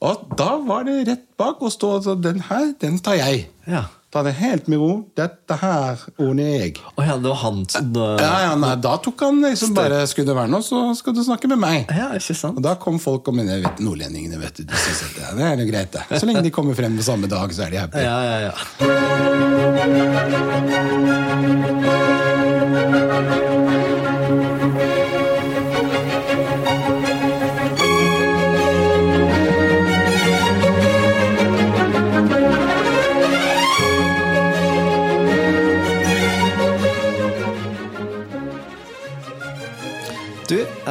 Og 0.06 0.24
da 0.36 0.48
var 0.64 0.88
det 0.88 0.96
rett 1.08 1.26
bak 1.40 1.60
å 1.64 1.70
stå 1.72 1.92
og 1.98 2.02
så, 2.04 2.14
Den 2.20 2.40
her, 2.48 2.72
den 2.80 2.96
tar 3.04 3.18
jeg. 3.20 3.46
Ja. 3.68 3.86
Ta 4.14 4.22
det 4.22 4.32
helt 4.38 4.68
med 4.70 4.78
ro. 4.78 4.90
Dette 5.18 5.56
her 5.60 5.98
ordner 6.22 6.46
jeg. 6.62 6.76
Å 6.94 7.02
ja, 7.04 7.16
det 7.20 7.28
var 7.32 7.40
han 7.42 7.64
som 7.68 7.88
da 7.92 8.06
Ja, 8.20 8.34
ja, 8.46 8.52
nei, 8.60 8.70
Da 8.80 8.94
tok 9.02 9.20
han 9.26 9.40
liksom 9.42 9.74
bare 9.76 10.06
Skulle 10.08 10.30
det 10.30 10.36
være 10.38 10.50
noe, 10.52 10.62
så 10.64 10.94
skal 10.96 11.12
du 11.16 11.22
snakke 11.26 11.50
med 11.50 11.58
meg. 11.60 11.90
Ja, 11.90 12.12
ikke 12.16 12.34
sant? 12.38 12.56
Og 12.56 12.62
da 12.64 12.76
kom 12.80 13.00
folk 13.02 13.28
og 13.28 13.34
mine 13.36 13.58
vet, 13.64 13.82
Nordlendingene 13.82 14.38
vet 14.40 14.56
du, 14.60 14.64
de 14.70 14.76
synes 14.78 15.02
at 15.08 15.12
det, 15.18 15.24
det 15.40 15.44
er 15.50 15.56
jo 15.60 15.66
greit. 15.72 15.90
det. 15.96 16.02
Så 16.20 16.24
lenge 16.30 16.42
de 16.46 16.54
kommer 16.54 16.74
frem 16.78 16.94
på 16.96 17.02
samme 17.06 17.26
dag, 17.30 17.48
så 17.52 17.66
er 17.66 17.70
de 17.74 17.82
happy. 17.82 17.98
Ja, 18.06 18.18
ja, 18.30 18.36
ja. 18.46 18.54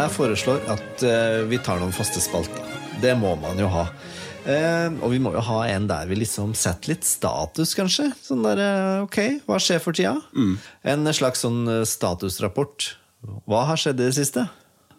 jeg 0.05 0.13
foreslår 0.13 0.67
at 0.69 1.03
eh, 1.05 1.39
vi 1.49 1.57
tar 1.65 1.79
noen 1.81 1.93
faste 1.95 2.21
spalter. 2.21 2.61
Det 3.01 3.15
må 3.17 3.31
man 3.41 3.57
jo 3.57 3.67
ha. 3.73 3.87
Uh, 4.45 4.93
og 5.01 5.09
vi 5.09 5.17
må 5.17 5.31
jo 5.33 5.41
ha 5.41 5.63
en 5.73 5.87
der 5.89 6.05
vi 6.05 6.19
liksom 6.19 6.51
setter 6.53 6.91
litt 6.91 7.05
status, 7.07 7.71
kanskje. 7.73 8.11
Sånn 8.21 8.43
der, 8.45 8.59
uh, 8.61 9.05
ok, 9.07 9.17
hva 9.49 9.57
skjer 9.57 9.81
for 9.81 9.97
tida? 9.97 10.13
En 10.85 11.09
slags 11.17 11.41
sånn 11.41 11.63
statusrapport. 11.89 12.91
Hva 13.49 13.63
har 13.71 13.81
skjedd 13.81 14.03
i 14.03 14.05
det 14.11 14.13
siste? 14.19 14.43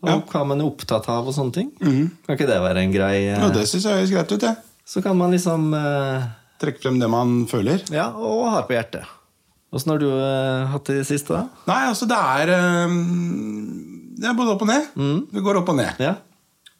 Og 0.03 0.11
Ja. 0.11 0.17
hva 0.33 0.43
man 0.51 0.61
er 0.61 0.67
opptatt 0.67 1.07
av, 1.13 1.29
og 1.31 1.37
sånne 1.37 1.55
ting. 1.55 1.71
Kan 1.79 2.35
ikke 2.35 2.51
det 2.51 2.59
være 2.65 2.83
en 2.83 2.95
grei 2.97 3.29
uh, 3.31 3.45
Ja, 3.47 3.53
det 3.55 3.69
syns 3.71 3.87
jeg 3.87 4.01
høres 4.01 4.15
greit 4.17 4.35
ut. 4.35 4.49
jeg. 4.51 4.57
Så 4.87 5.03
kan 5.03 5.17
man 5.19 5.31
liksom 5.35 5.71
Trekke 6.57 6.81
frem 6.83 6.99
det 6.99 7.09
man 7.13 7.45
føler. 7.51 7.83
Ja, 7.95 8.09
og 8.17 8.49
har 8.51 8.67
på 8.67 8.75
hjertet. 8.75 9.07
Åssen 9.75 9.93
har 9.93 9.99
du 10.03 10.09
hatt 10.73 10.87
det 10.89 10.95
i 10.95 11.01
det 11.03 11.09
siste, 11.11 11.37
da? 11.37 11.47
Nei, 11.69 11.83
altså, 11.91 12.07
det 12.09 12.17
er 12.17 12.55
Det 14.17 14.29
er 14.31 14.37
både 14.39 14.55
opp 14.55 14.63
og 14.65 14.71
ned. 14.71 14.91
Det 15.33 15.43
går 15.45 15.59
opp 15.61 15.71
og 15.75 15.77
ned. 15.77 15.99
Ja? 16.01 16.15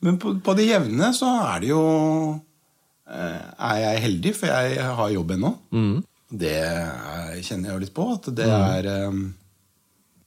Men 0.05 0.19
på, 0.21 0.35
på 0.45 0.55
det 0.57 0.67
jevne 0.69 1.11
så 1.17 1.29
er 1.51 1.61
det 1.65 1.71
jo 1.71 1.81
eh, 3.09 3.43
Er 3.71 3.79
jeg 3.83 4.03
heldig, 4.07 4.33
for 4.37 4.53
jeg 4.53 4.87
har 5.01 5.13
jobb 5.15 5.35
ennå. 5.37 5.51
Det 6.37 6.55
er, 6.59 7.37
kjenner 7.47 7.71
jeg 7.71 7.75
jo 7.77 7.83
litt 7.85 7.95
på. 7.97 8.07
At 8.17 8.31
det 8.37 8.49
er 8.49 8.89
eh, 8.93 9.21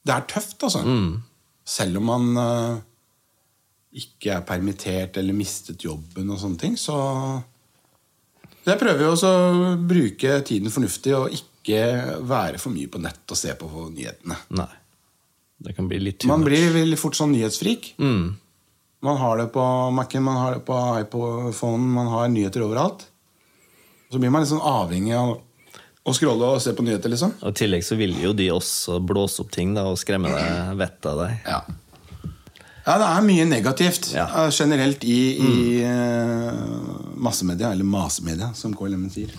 Det 0.06 0.14
er 0.16 0.28
tøft, 0.30 0.62
altså. 0.68 0.84
Selv 1.70 2.00
om 2.00 2.08
man 2.10 2.30
eh, 2.44 2.80
ikke 4.00 4.36
er 4.38 4.46
permittert 4.46 5.18
eller 5.18 5.34
mistet 5.34 5.82
jobben 5.86 6.30
og 6.30 6.38
sånne 6.42 6.58
ting, 6.62 6.76
så 6.78 6.96
Jeg 8.66 8.78
prøver 8.78 9.02
jo 9.06 9.12
også 9.16 9.30
å 9.30 9.70
bruke 9.88 10.40
tiden 10.46 10.70
fornuftig 10.70 11.14
og 11.16 11.32
ikke 11.34 11.80
være 12.28 12.58
for 12.58 12.70
mye 12.74 12.88
på 12.90 13.00
nett 13.02 13.32
og 13.32 13.38
se 13.38 13.54
på 13.58 13.66
nyhetene. 13.94 14.36
Nei. 14.58 14.68
Det 15.60 15.74
kan 15.76 15.88
bli 15.90 15.98
litt 16.00 16.24
Man 16.28 16.44
blir 16.44 16.72
veldig 16.72 16.96
fort 16.98 17.18
sånn 17.18 17.34
nyhetsfrik. 17.34 17.92
Mm. 18.00 18.36
Man 19.04 19.20
har 19.20 19.40
det 19.40 19.50
på 19.52 19.64
Mac-en, 19.96 20.24
man 20.24 20.38
har 20.40 20.56
det 20.56 20.64
på 20.66 21.20
iPhone, 21.50 21.92
man 21.96 22.08
har 22.12 22.28
nyheter 22.32 22.64
overalt. 22.64 23.06
Så 24.10 24.18
blir 24.18 24.32
man 24.32 24.42
litt 24.42 24.50
sånn 24.50 24.64
avhengig 24.64 25.14
av 25.16 25.36
å 26.04 26.14
scrolle 26.16 26.48
og 26.56 26.62
se 26.64 26.72
på 26.76 26.84
nyheter, 26.84 27.12
liksom. 27.12 27.36
Og 27.44 27.52
I 27.52 27.58
tillegg 27.60 27.84
så 27.86 27.96
vil 28.00 28.16
jo 28.22 28.32
de 28.36 28.48
også 28.52 28.98
blåse 29.04 29.44
opp 29.44 29.52
ting 29.54 29.72
da, 29.76 29.86
og 29.88 30.00
skremme 30.00 30.32
vettet 30.80 31.08
av 31.12 31.22
deg. 31.22 31.36
Ja. 31.46 31.60
Ja, 32.90 32.96
det 33.00 33.06
er 33.08 33.24
mye 33.26 33.44
negativt 33.46 34.10
Ja. 34.16 34.26
eh, 34.42 34.50
generelt 34.52 35.04
i, 35.06 35.18
i 35.38 35.52
eh, 35.86 36.60
massemedia, 37.20 37.70
eller 37.72 37.86
masemedia, 37.86 38.50
som 38.58 38.74
KLM 38.74 39.06
sier. 39.14 39.30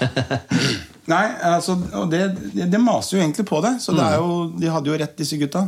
Nei, 1.10 1.24
altså, 1.48 1.74
og 1.96 2.10
det, 2.12 2.20
det, 2.54 2.68
det 2.70 2.80
maser 2.82 3.16
jo 3.16 3.22
egentlig 3.24 3.46
på 3.48 3.58
det. 3.64 3.72
Så 3.82 3.94
det 3.96 4.04
er 4.04 4.20
jo, 4.20 4.34
de 4.60 4.70
hadde 4.70 4.92
jo 4.92 4.98
rett, 5.00 5.16
disse 5.18 5.38
gutta. 5.40 5.64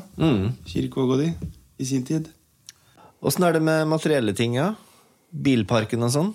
Kirkevåg 0.69 1.17
og 1.17 1.23
de, 1.25 1.31
i 1.83 1.89
sin 1.89 2.05
tid. 2.07 2.29
Åssen 3.23 3.47
er 3.47 3.57
det 3.57 3.63
med 3.65 3.89
materielle 3.91 4.35
ting? 4.39 4.55
Ja? 4.59 4.73
Bilparken 5.33 6.03
og 6.07 6.13
sånn? 6.15 6.31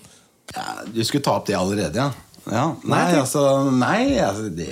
Ja, 0.56 0.82
du 0.88 1.00
skulle 1.04 1.24
ta 1.28 1.38
opp 1.40 1.48
det 1.50 1.56
allerede, 1.60 2.00
ja. 2.00 2.10
ja. 2.52 2.66
Nei, 2.88 3.06
altså, 3.20 3.42
nei, 3.76 4.16
altså 4.24 4.48
det, 4.56 4.70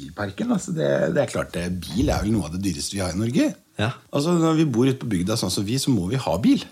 Bilparken 0.00 0.50
altså, 0.54 0.74
det, 0.74 0.88
det 1.14 1.22
er 1.24 1.30
klart 1.30 1.52
det, 1.54 1.68
Bil 1.84 2.10
er 2.10 2.24
vel 2.26 2.34
noe 2.34 2.48
av 2.48 2.56
det 2.56 2.62
dyreste 2.66 2.98
vi 2.98 3.02
har 3.04 3.14
i 3.14 3.20
Norge. 3.20 3.52
Ja. 3.80 3.90
Altså, 4.14 4.36
Når 4.38 4.58
vi 4.60 4.64
bor 4.70 4.86
ute 4.88 5.00
på 5.00 5.10
bygda, 5.10 5.36
sånn 5.40 5.52
som 5.52 5.66
vi, 5.66 5.78
så 5.82 5.92
må 5.94 6.06
vi 6.10 6.20
ha 6.20 6.36
bil. 6.42 6.62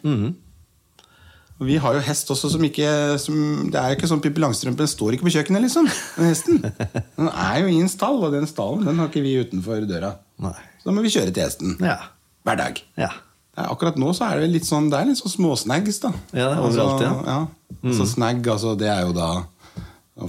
Og 1.63 1.67
Vi 1.69 1.77
har 1.79 1.95
jo 1.95 2.03
hest 2.03 2.31
også 2.35 2.51
som 2.51 2.63
ikke 2.67 2.87
som, 3.23 3.35
Det 3.71 3.79
er 3.79 3.93
jo 3.93 3.99
ikke 4.01 4.11
sånn 4.11 4.23
Pippi 4.25 4.43
Langstrømpe. 4.43 4.83
Den 4.83 4.91
står 4.91 5.17
ikke 5.17 5.29
på 5.29 5.35
kjøkkenet, 5.37 5.63
liksom. 5.67 5.91
Den 6.17 6.31
hesten. 6.31 6.63
Den 7.19 7.29
er 7.31 7.59
jo 7.63 7.71
i 7.71 7.81
en 7.83 7.91
stall, 7.93 8.19
og 8.23 8.33
den 8.35 8.49
stallen 8.51 8.87
den 8.89 8.99
har 9.03 9.11
ikke 9.11 9.23
vi 9.25 9.37
utenfor 9.43 9.85
døra. 9.87 10.17
Nei. 10.43 10.57
Så 10.81 10.89
da 10.89 10.97
må 10.97 11.05
vi 11.05 11.13
kjøre 11.15 11.31
til 11.35 11.45
hesten. 11.47 11.77
Ja. 11.83 12.01
Hver 12.43 12.59
dag. 12.59 12.83
ja. 12.99 13.13
Akkurat 13.53 13.99
nå 14.01 14.15
så 14.17 14.31
er 14.33 14.41
det 14.41 14.47
litt 14.49 14.65
sånn 14.65 14.87
Det 14.89 14.97
er 14.97 15.11
litt 15.11 15.19
sånn 15.21 15.35
småsnaggs, 15.35 15.99
da. 16.01 16.09
Ja, 16.33 16.47
det 16.49 16.55
er 16.55 16.63
overalt, 16.65 17.03
ja. 17.05 17.11
ja. 17.29 17.83
Altså 17.83 18.07
snagg, 18.09 18.47
altså, 18.49 18.73
det 18.81 18.89
er 18.89 19.03
jo 19.05 19.13
da 19.13 19.29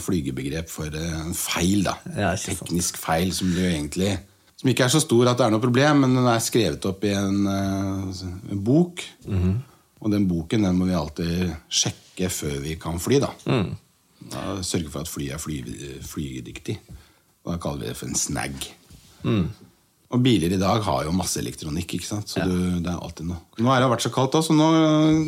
flygebegrep 0.03 0.68
for 0.72 0.92
eh, 0.92 1.15
en 1.22 1.36
feil, 1.38 1.86
da. 1.86 1.94
Ja, 2.18 2.34
Teknisk 2.39 2.98
sant. 2.98 3.03
Feil 3.06 3.32
som 3.36 3.51
blir 3.53 3.68
jo 3.70 3.72
egentlig 3.77 4.12
Som 4.63 4.72
ikke 4.72 4.86
er 4.86 4.91
så 4.93 5.01
stor 5.03 5.27
at 5.27 5.36
det 5.41 5.43
er 5.43 5.51
noe 5.51 5.60
problem, 5.60 6.05
men 6.05 6.13
den 6.15 6.27
er 6.32 6.39
skrevet 6.39 6.86
opp 6.88 7.01
i 7.03 7.10
en, 7.12 7.41
eh, 7.51 8.22
en 8.55 8.62
bok. 8.63 9.03
Mhm. 9.27 9.50
Og 10.03 10.12
den 10.12 10.27
boken 10.27 10.63
den 10.63 10.77
må 10.79 10.88
vi 10.88 10.96
alltid 10.96 11.51
sjekke 11.67 12.29
før 12.32 12.62
vi 12.63 12.77
kan 12.79 12.96
fly, 13.00 13.20
da. 13.24 13.32
Mm. 13.48 13.75
da 14.32 14.41
sørge 14.63 14.89
for 14.91 15.03
at 15.03 15.12
flyet 15.12 15.36
er 15.36 15.41
fly, 15.43 15.58
flydyktig. 16.08 16.77
Da 17.43 17.58
kaller 17.60 17.84
vi 17.84 17.91
det 17.91 17.98
for 18.00 18.08
en 18.08 18.15
snag. 18.15 18.67
Mm. 19.24 19.46
Og 20.13 20.22
biler 20.24 20.53
i 20.55 20.60
dag 20.62 20.84
har 20.86 21.05
jo 21.08 21.15
masse 21.15 21.39
elektronikk, 21.41 21.96
ikke 21.98 22.08
sant? 22.08 22.29
så 22.32 22.43
du, 22.46 22.55
det 22.84 22.88
er 22.88 23.00
alltid 23.00 23.27
noe. 23.32 23.41
Nå 23.60 23.72
har 23.72 23.84
det 23.84 23.89
vært 23.91 24.05
så 24.05 24.12
kaldt 24.13 24.36
også, 24.39 24.53
så 24.53 24.58
nå, 24.60 24.67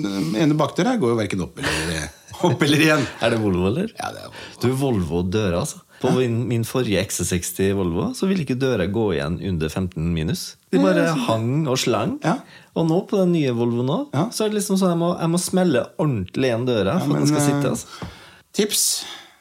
den 0.03 0.35
ene 0.43 0.57
bakdøra 0.59 0.95
går 1.01 1.11
jo 1.11 1.19
verken 1.19 1.43
opp 1.47 1.59
eller, 1.59 2.07
opp 2.51 2.67
eller 2.67 2.83
igjen. 2.87 3.07
Er 3.19 3.35
det 3.35 3.41
Volvo, 3.43 3.67
eller? 3.71 3.91
Ja, 3.97 4.11
det 4.15 4.23
er 4.23 4.29
Volvo. 4.29 4.59
Du, 4.61 4.69
Volvo 4.79 5.23
døra, 5.27 5.63
altså. 5.63 5.81
På 6.01 6.11
min, 6.17 6.63
forrige 6.67 7.01
XC60 7.07 7.73
Volvo 7.77 8.09
så 8.17 8.27
ville 8.27 8.43
ikke 8.45 8.57
døra 8.59 8.85
gå 8.91 9.05
igjen 9.15 9.39
under 9.49 9.69
15 9.71 10.09
minus. 10.13 10.55
De 10.71 10.81
bare 10.83 11.07
hang 11.27 11.67
og 11.71 11.77
slang. 11.79 12.17
Ja. 12.25 12.37
Og 12.75 12.87
nå 12.89 13.01
på 13.09 13.21
den 13.23 13.31
nye 13.37 13.53
Volvo 13.55 13.83
nå, 13.87 13.99
Ja. 14.13 14.27
så 14.29 14.45
er 14.45 14.49
det 14.51 14.59
liksom 14.59 14.77
sånn 14.81 14.91
jeg 14.91 14.99
må, 15.01 15.13
jeg 15.19 15.31
må 15.31 15.39
smelle 15.41 15.85
ordentlig 15.97 16.51
igjen 16.51 16.65
døra 16.67 16.99
for 16.99 17.15
at 17.15 17.23
den 17.23 17.31
skal 17.31 17.45
sitte. 17.47 17.63
eh, 17.65 17.71
altså. 17.71 18.09
Tips. 18.55 18.83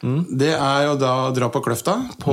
Det 0.04 0.50
er 0.52 0.82
jo 0.84 0.96
da 1.00 1.10
å 1.30 1.32
dra 1.32 1.46
på 1.48 1.62
Kløfta, 1.64 1.94
på 2.20 2.32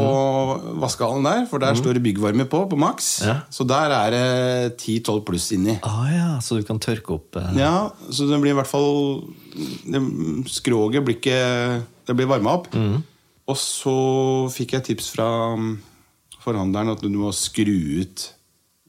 vaskehallen 0.82 1.24
der. 1.24 1.46
For 1.48 1.62
der 1.64 1.78
står 1.80 1.96
det 1.96 2.02
byggvarme 2.04 2.44
på, 2.52 2.66
på 2.68 2.76
maks. 2.80 3.22
Ja. 3.24 3.36
Så 3.54 3.64
der 3.70 3.94
er 3.96 4.12
det 4.12 4.78
10-12 4.82 5.22
pluss 5.28 5.46
inni. 5.56 5.78
Ah, 5.88 6.10
ja, 6.12 6.28
så 6.44 6.58
du 6.60 6.66
kan 6.68 6.82
tørke 6.84 7.16
opp 7.16 7.38
eh. 7.40 7.54
Ja, 7.62 7.92
så 8.12 8.28
det 8.28 8.42
blir 8.44 8.52
i 8.52 8.58
hvert 8.60 8.68
fall 8.68 9.24
det, 9.88 10.02
Skroget 10.52 11.06
blir 11.08 11.16
ikke 11.20 11.40
Det 12.08 12.16
blir 12.18 12.28
varma 12.28 12.58
opp. 12.60 12.68
Og 13.52 13.58
så 13.60 13.96
fikk 14.54 14.78
jeg 14.78 14.88
tips 14.92 15.10
fra 15.16 15.28
um, 15.58 15.74
forhandleren 16.44 16.94
at 16.96 17.02
du 17.04 17.10
må 17.14 17.34
skru 17.36 17.74
ut 18.02 18.24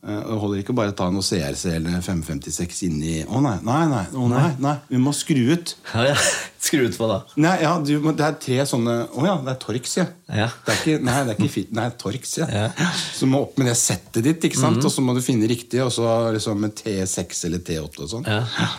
eh, 0.06 0.20
Det 0.28 0.36
holder 0.42 0.60
ikke 0.62 0.74
bare 0.76 0.92
å 0.94 0.96
ta 0.96 1.08
noe 1.12 1.24
CRC 1.26 1.66
eller 1.76 1.98
556 2.04 2.82
inni 2.88 3.16
Å 3.26 3.42
nei, 3.44 3.56
nei, 3.66 3.80
nei, 3.90 4.04
å 4.14 4.28
nei, 4.30 4.46
nei, 4.62 4.76
vi 4.92 5.00
må 5.02 5.12
skru 5.16 5.42
ut. 5.52 5.74
Ja, 5.92 6.06
ja. 6.12 6.16
Skru 6.62 6.84
ut 6.86 6.94
på, 6.94 7.08
da. 7.10 7.16
Nei, 7.42 7.56
ja, 7.64 7.72
du, 7.82 7.90
Det 8.14 8.22
er 8.22 8.36
tre 8.38 8.60
sånne 8.70 8.92
Å 9.18 9.24
ja, 9.26 9.32
det 9.42 9.50
er 9.50 9.60
Torx, 9.64 9.96
ja. 9.98 10.04
Ja. 10.30 10.46
Det 10.62 10.70
er 10.70 10.78
ikke, 10.78 10.98
nei, 11.08 11.16
det 11.26 11.34
er 11.34 11.40
ikke 11.40 11.54
fit, 11.56 11.72
nei, 11.74 11.88
Torx, 11.98 12.36
ja. 12.38 12.46
Ja. 12.54 12.90
Så 13.18 13.26
må 13.28 13.40
opp 13.48 13.58
med 13.58 13.66
det 13.72 13.74
settet 13.80 14.22
ditt, 14.28 14.46
ikke 14.46 14.60
sant? 14.62 14.78
og 14.86 14.94
så 14.94 15.02
må 15.04 15.16
du 15.18 15.22
finne 15.26 15.50
riktig, 15.50 15.82
og 15.82 15.90
så 15.92 16.06
liksom 16.36 16.62
med 16.62 16.76
T6 16.78 17.42
eller 17.50 17.64
T8 17.66 17.90
og 18.06 18.12
sånn. 18.14 18.30
Ja. 18.30 18.70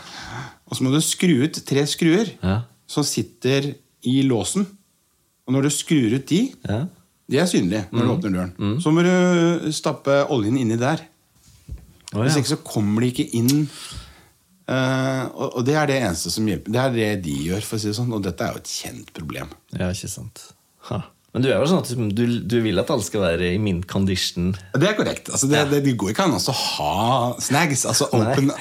Og 0.70 0.80
så 0.80 0.86
må 0.88 0.94
du 0.96 1.02
skru 1.04 1.36
ut 1.44 1.60
tre 1.68 1.84
skruer 1.92 2.32
Ja. 2.40 2.62
som 2.90 3.04
sitter 3.06 3.74
i 4.08 4.16
låsen. 4.26 4.66
Og 5.48 5.54
når 5.54 5.62
du 5.68 5.70
skrur 5.76 6.14
ut 6.16 6.26
de, 6.30 6.42
Ja. 6.70 6.86
de 7.30 7.38
er 7.40 7.46
synlige 7.50 7.88
når 7.92 8.00
du 8.00 8.06
Mhm. 8.08 8.14
åpner 8.18 8.32
døren, 8.38 8.80
så 8.82 8.92
må 8.94 9.04
du 9.04 9.72
stappe 9.72 10.26
oljen 10.30 10.58
inni 10.58 10.78
der. 10.78 11.02
Å, 12.14 12.22
Hvis 12.22 12.38
ikke 12.38 12.54
så 12.56 12.64
kommer 12.64 13.02
de 13.02 13.12
ikke 13.12 13.30
inn. 13.34 13.68
Uh, 14.64 15.26
og, 15.36 15.58
og 15.58 15.66
det 15.66 15.74
er 15.76 15.86
det 15.88 15.96
eneste 16.02 16.32
som 16.32 16.46
hjelper. 16.48 16.72
Det 16.72 16.80
er 16.80 16.92
det 16.94 17.24
de 17.26 17.34
gjør, 17.50 17.62
for 17.68 17.76
å 17.76 17.80
si 17.82 17.88
det 17.90 17.98
sånn. 17.98 18.14
Og 18.16 18.22
dette 18.24 18.46
er 18.46 18.54
jo 18.54 18.62
et 18.62 18.70
kjent 18.72 19.10
problem. 19.14 19.50
ja, 19.78 19.90
ikke 19.92 20.08
sant. 20.10 20.54
Ha. 20.90 21.02
Men 21.34 21.42
du 21.42 21.48
er 21.50 21.56
jo 21.58 21.66
sånn 21.66 21.80
at 21.82 21.90
du, 22.14 22.24
du 22.46 22.56
vil 22.62 22.78
at 22.78 22.92
alle 22.94 23.02
skal 23.02 23.24
være 23.24 23.48
i 23.56 23.60
min 23.62 23.80
condition. 23.90 24.52
Det 24.78 24.86
er 24.86 24.94
korrekt. 24.94 25.32
Altså, 25.34 25.48
det, 25.50 25.64
det, 25.72 25.80
det 25.88 25.96
går 25.98 26.12
ikke 26.12 26.28
an 26.28 26.36
å 26.38 26.54
ha 26.54 26.92
snags, 27.42 27.88
altså 27.90 28.06
open, 28.14 28.52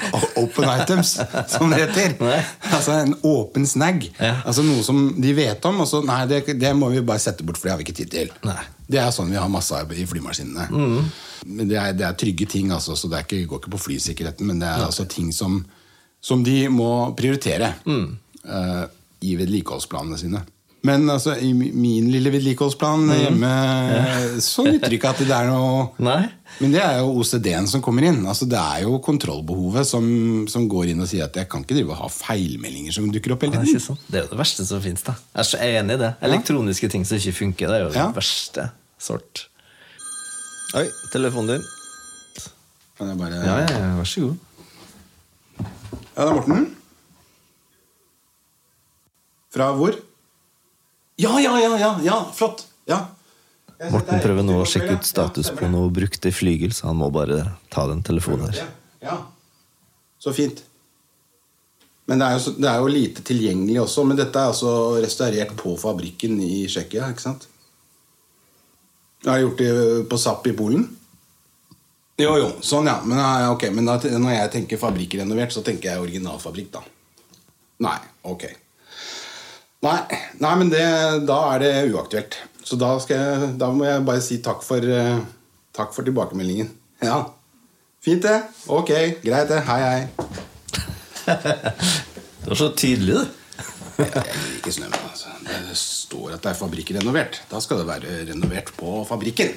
open 0.41 0.65
items, 0.71 1.11
som 1.53 1.69
det 1.69 1.83
heter. 1.83 2.15
Nei. 2.23 2.39
Altså 2.73 2.95
En 3.03 3.13
åpen 3.29 3.67
snag. 3.69 4.07
Ja. 4.17 4.39
Altså 4.41 4.65
Noe 4.65 4.81
som 4.85 5.03
de 5.21 5.35
vet 5.37 5.67
om, 5.69 5.83
og 5.85 5.89
så 5.91 6.01
nei, 6.05 6.23
det, 6.31 6.41
det 6.57 6.71
må 6.79 6.89
vi 6.95 7.03
bare 7.05 7.21
sette 7.21 7.45
bort, 7.45 7.59
for 7.61 7.69
det 7.69 7.75
har 7.75 7.83
vi 7.83 7.85
ikke 7.85 7.99
tid 8.01 8.09
til. 8.15 8.33
Nei. 8.49 8.57
Det 8.89 8.99
er 9.03 9.13
sånn 9.13 9.29
vi 9.29 9.37
har 9.37 9.53
masse 9.53 9.77
arbeid 9.77 10.01
i 10.01 10.07
flymaskinene. 10.09 10.65
Men 11.45 11.69
det 11.69 11.77
er, 11.77 11.93
det 11.97 12.07
er 12.09 12.17
trygge 12.19 12.49
ting, 12.55 12.73
altså, 12.73 12.97
så 12.97 13.05
det 13.11 13.19
er 13.19 13.27
ikke, 13.27 13.43
går 13.53 13.61
ikke 13.61 13.75
på 13.77 13.83
flysikkerheten, 13.85 14.49
men 14.49 14.59
det 14.65 14.71
er 14.73 14.87
altså 14.87 15.05
ting 15.13 15.29
som, 15.35 15.61
som 16.25 16.41
de 16.45 16.57
må 16.73 16.89
prioritere 17.19 17.69
eh, 17.85 18.83
i 19.29 19.37
vedlikeholdsplanene 19.39 20.17
sine. 20.19 20.41
Men 20.83 21.05
altså, 21.07 21.37
i 21.39 21.53
min 21.55 22.09
lille 22.11 22.27
vedlikeholdsplan 22.33 23.05
hjemme 23.15 23.51
så 24.43 24.65
nytter 24.67 24.91
det 24.91 24.97
ikke 24.97 25.11
at 25.13 25.21
det 25.23 25.31
er 25.31 25.47
noe 25.47 25.85
Nei? 26.03 26.25
Men 26.59 26.73
det 26.75 26.81
er 26.83 26.97
jo 26.99 27.13
OCD-en 27.21 27.69
som 27.71 27.81
kommer 27.81 28.03
inn. 28.09 28.19
Altså, 28.27 28.45
det 28.51 28.59
er 28.59 28.83
jo 28.83 28.97
kontrollbehovet 29.01 29.87
som, 29.87 30.03
som 30.51 30.67
går 30.69 30.91
inn 30.91 30.99
og 31.01 31.07
sier 31.09 31.23
at 31.25 31.39
jeg 31.39 31.47
kan 31.49 31.63
ikke 31.63 31.77
drive 31.79 31.95
og 31.95 32.01
ha 32.03 32.09
feilmeldinger 32.11 32.93
som 32.93 33.07
dukker 33.15 33.33
opp 33.37 33.45
hele 33.47 33.55
tiden. 33.55 33.71
ikke 33.71 33.85
sånn. 33.87 34.01
Det 34.11 34.19
er 34.19 34.25
jo 34.27 34.31
det 34.35 34.41
verste 34.43 34.67
som 34.67 34.83
fins. 34.83 35.05
Jeg 35.07 35.39
er 35.45 35.49
så 35.49 35.61
enig 35.65 35.95
i 35.97 36.01
det. 36.03 36.11
Elektroniske 36.29 36.91
ting 36.93 37.07
som 37.07 37.17
ikke 37.17 37.35
funker, 37.39 37.71
det 37.71 37.79
er 37.79 37.85
jo 37.87 37.89
Ja. 37.95 38.05
det 38.11 38.19
verste 38.19 38.67
sort. 39.01 39.47
Oi, 40.77 40.85
telefonen 41.15 41.55
din. 41.55 41.65
Kan 42.99 43.09
jeg 43.09 43.17
bare... 43.23 43.39
Ja, 43.41 43.57
ja, 43.63 43.81
ja, 43.87 43.91
vær 43.97 44.05
så 44.11 44.27
god. 44.27 44.37
Ja, 46.13 46.21
det 46.21 46.29
er 46.29 46.35
Morten. 46.37 46.67
Fra 49.53 49.71
hvor? 49.77 49.95
Ja, 51.21 51.39
ja, 51.39 51.59
ja, 51.59 51.77
ja, 51.77 51.91
ja, 52.03 52.17
flott. 52.33 52.65
Ja. 52.89 53.05
Morten 53.91 54.21
prøver 54.23 54.45
nå 54.45 54.61
å 54.61 54.67
sjekke 54.67 54.95
ut 54.97 55.07
status 55.07 55.49
på 55.53 55.67
noe 55.69 55.91
brukt 55.93 56.25
i 56.25 56.31
flygel, 56.33 56.71
så 56.73 56.89
han 56.89 57.01
må 57.01 57.09
bare 57.13 57.43
ta 57.73 57.85
den 57.89 58.03
telefonen 58.05 58.49
her. 58.49 58.69
Ja. 59.03 59.17
Så 60.23 60.33
fint. 60.33 60.63
Men 62.07 62.19
det 62.19 62.27
er, 62.27 62.37
jo, 62.37 62.53
det 62.59 62.69
er 62.69 62.81
jo 62.81 62.91
lite 62.91 63.23
tilgjengelig 63.27 63.81
også. 63.83 64.05
Men 64.07 64.19
dette 64.19 64.39
er 64.39 64.51
altså 64.51 64.73
restaurert 65.03 65.53
på 65.59 65.75
fabrikken 65.79 66.39
i 66.43 66.65
Tsjekkia, 66.67 67.11
ikke 67.13 67.23
sant? 67.23 67.47
Jeg 69.23 69.31
har 69.31 69.43
gjort 69.43 69.61
det 69.61 69.71
på 70.11 70.19
SAP 70.19 70.49
i 70.51 70.55
Polen. 70.57 70.83
Jo, 72.19 72.33
jo. 72.39 72.49
Sånn, 72.63 72.89
ja. 72.91 72.97
Men, 73.07 73.21
okay, 73.53 73.71
men 73.73 73.87
da, 73.87 73.95
når 73.99 74.35
jeg 74.35 74.51
tenker 74.57 74.81
fabrikkrenovert, 74.81 75.55
så 75.55 75.63
tenker 75.65 75.93
jeg 75.93 76.03
originalfabrikk, 76.03 76.73
da. 76.75 76.83
Nei. 77.83 77.97
Ok. 78.27 78.45
Nei, 79.83 79.99
nei 80.39 80.53
men 80.61 80.69
det, 80.71 80.83
da 81.27 81.37
er 81.53 81.63
det 81.63 81.71
uaktuelt. 81.91 82.37
Så 82.63 82.77
da, 82.79 82.93
skal 83.03 83.19
jeg, 83.19 83.47
da 83.59 83.67
må 83.75 83.83
jeg 83.87 84.03
bare 84.07 84.23
si 84.23 84.37
takk 84.43 84.63
for, 84.63 84.79
eh, 84.79 85.19
takk 85.75 85.95
for 85.95 86.07
tilbakemeldingen. 86.07 86.71
Ja. 87.03 87.17
Fint, 88.03 88.23
det. 88.23 88.37
Ok, 88.71 88.91
greit, 89.23 89.49
det. 89.49 89.59
Hei, 89.67 89.81
hei. 89.83 90.03
Du 92.43 92.49
var 92.51 92.59
så 92.59 92.69
tydelig, 92.75 93.15
du. 93.15 93.25
Jeg, 93.99 94.07
liker 94.07 94.23
gir 94.27 94.55
ikke 94.61 94.73
snø, 94.75 94.87
men 94.91 95.03
altså. 95.09 95.31
Det 95.43 95.75
står 95.79 96.33
at 96.37 96.43
det 96.43 96.51
er 96.53 96.57
fabrikkrenovert. 96.59 97.41
Da 97.51 97.59
skal 97.63 97.79
det 97.81 97.87
være 97.87 98.15
renovert 98.31 98.71
på 98.79 98.95
fabrikken. 99.07 99.53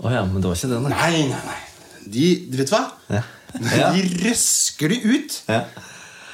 Å 0.00 0.12
ja, 0.12 0.22
men 0.28 0.40
det 0.40 0.48
var 0.48 0.60
ikke 0.60 0.70
det, 0.72 0.80
nei. 0.84 0.92
Nei, 0.92 1.24
nei, 1.32 1.40
nei. 1.48 1.58
De, 2.04 2.26
du 2.52 2.56
vet 2.60 2.72
hva? 2.74 2.84
Ja. 3.12 3.24
Ja. 3.80 3.88
De 3.96 4.04
røsker 4.22 4.92
det 4.92 5.00
ut. 5.02 5.40
Ja. 5.50 5.64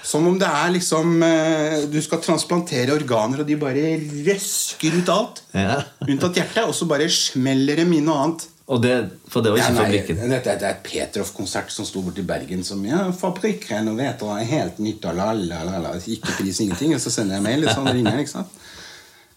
Som 0.07 0.27
om 0.31 0.37
det 0.39 0.47
er 0.47 0.69
liksom 0.77 1.17
eh, 1.27 1.81
Du 1.91 1.97
skal 2.05 2.21
transplantere 2.23 2.95
organer, 2.95 3.41
og 3.43 3.49
de 3.49 3.57
bare 3.59 3.97
røsker 4.29 5.01
ut 5.01 5.09
alt. 5.11 5.41
Ja. 5.57 5.81
Unntatt 6.07 6.37
hjertet. 6.39 6.63
Og 6.69 6.75
så 6.79 6.87
bare 6.87 7.09
smeller 7.11 7.81
dem 7.83 7.91
inn 7.97 8.07
noe 8.07 8.21
annet. 8.27 8.45
Og 8.71 8.81
det, 8.83 8.93
for 9.31 9.43
det 9.47 9.53
var 9.55 9.61
Ja, 9.61 9.67
ikke 9.69 9.75
nei, 9.77 9.83
fabrikken. 9.87 10.31
dette 10.31 10.51
er 10.55 10.65
et 10.73 10.81
Petroff-konsert 10.87 11.71
som 11.71 11.87
sto 11.87 12.01
borti 12.03 12.25
Bergen 12.27 12.65
som 12.67 12.81
ja, 12.87 13.05
fabrikkrenovert 13.15 14.25
og 14.27 14.33
er 14.41 14.49
helt 14.51 14.81
nytt 14.83 15.05
og 15.07 15.15
la, 15.15 15.29
la, 15.39 15.61
la, 15.69 15.79
la. 15.85 15.93
Ikke 16.03 16.35
pris, 16.41 16.59
ingenting. 16.65 16.95
Og 16.97 17.03
så 17.03 17.13
sender 17.15 17.39
jeg 17.39 17.45
mail, 17.47 17.63
og 17.67 17.75
så 17.77 17.85
ringer 17.95 18.19
ikke 18.25 18.33
sant. 18.35 18.57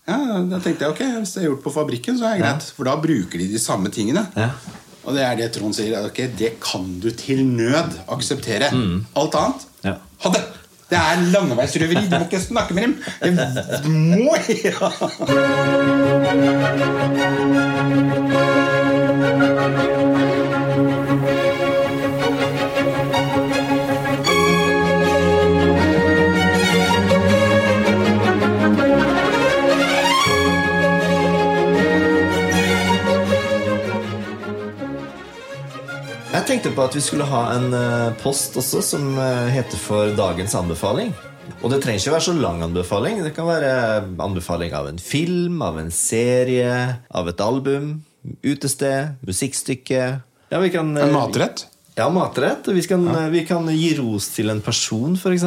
Ja, 0.09 0.17
Da 0.49 0.57
tenkte 0.65 0.87
jeg 0.87 0.95
ok, 0.95 1.03
hvis 1.19 1.33
det 1.35 1.43
er 1.43 1.47
gjort 1.51 1.61
på 1.67 1.73
fabrikken, 1.75 2.17
så 2.17 2.25
er 2.31 2.39
det 2.39 2.45
greit. 2.47 2.69
For 2.77 2.89
da 2.89 2.95
bruker 3.01 3.37
de 3.43 3.49
de 3.53 3.61
samme 3.61 3.91
tingene. 3.93 4.25
Ja. 4.37 4.49
Og 5.05 5.13
det 5.15 5.21
er 5.25 5.37
det 5.37 5.51
Trond 5.55 5.77
sier. 5.77 5.93
Ok, 6.09 6.23
Det 6.37 6.55
kan 6.61 6.87
du 7.01 7.09
til 7.13 7.45
nød 7.45 7.99
akseptere. 8.09 8.71
Alt 9.17 9.37
annet 9.37 9.67
Ja. 9.85 9.93
ha 10.25 10.29
det! 10.33 10.41
Det 10.89 10.97
er 10.97 11.31
landeveisrøveri. 11.33 12.05
Du 12.09 12.15
må 12.17 12.23
ikke 12.25 12.41
snakke 12.41 12.73
med 12.73 12.83
dem. 12.83 12.93
Det 13.21 13.33
må 13.89 14.33
ja. 14.63 14.89
Tenkte 36.49 36.71
på 36.73 36.81
at 36.81 36.95
vi 36.97 37.01
skulle 37.03 37.27
ha 37.29 37.41
en 37.53 37.73
eh, 37.77 38.11
post 38.23 38.55
også 38.57 38.79
som 38.81 39.09
eh, 39.21 39.49
heter 39.53 39.77
for 39.77 40.15
dagens 40.17 40.55
anbefaling. 40.57 41.11
Og 41.61 41.69
det 41.69 41.77
trenger 41.83 42.01
ikke 42.01 42.13
være 42.15 42.25
så 42.25 42.33
lang 42.37 42.63
anbefaling. 42.65 43.19
Det 43.21 43.35
kan 43.35 43.45
være 43.45 43.73
anbefaling 44.25 44.73
av 44.73 44.87
en 44.89 44.97
film, 44.97 45.59
av 45.61 45.77
en 45.81 45.91
serie, 45.93 46.71
av 47.13 47.29
et 47.29 47.43
album, 47.45 47.99
utested, 48.41 49.19
musikkstykke. 49.29 50.01
Ja, 50.49 50.63
vi 50.63 50.71
kan, 50.73 50.89
eh, 50.97 51.05
En 51.05 51.13
matrett. 51.13 51.67
Ja, 51.99 52.09
matrett. 52.09 52.65
Vi 52.65 52.81
kan, 52.81 53.05
ja. 53.05 53.27
vi 53.29 53.45
kan 53.45 53.69
gi 53.69 53.93
ros 53.99 54.31
til 54.33 54.49
en 54.49 54.61
person, 54.65 55.19
f.eks. 55.19 55.45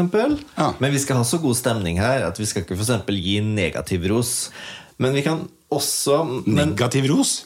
Ja. 0.54 0.72
Men 0.78 0.94
vi 0.94 1.02
skal 1.02 1.18
ha 1.18 1.26
så 1.26 1.42
god 1.42 1.58
stemning 1.58 1.98
her 1.98 2.28
at 2.28 2.38
vi 2.38 2.46
skal 2.46 2.62
ikke 2.62 2.76
for 2.76 2.86
eksempel 2.86 3.18
gi 3.18 3.40
negativ 3.42 4.06
ros. 4.12 4.52
Men 5.02 5.18
vi 5.18 5.26
kan 5.26 5.48
også 5.72 6.22
men, 6.46 6.76
Negativ 6.76 7.10
ros. 7.10 7.40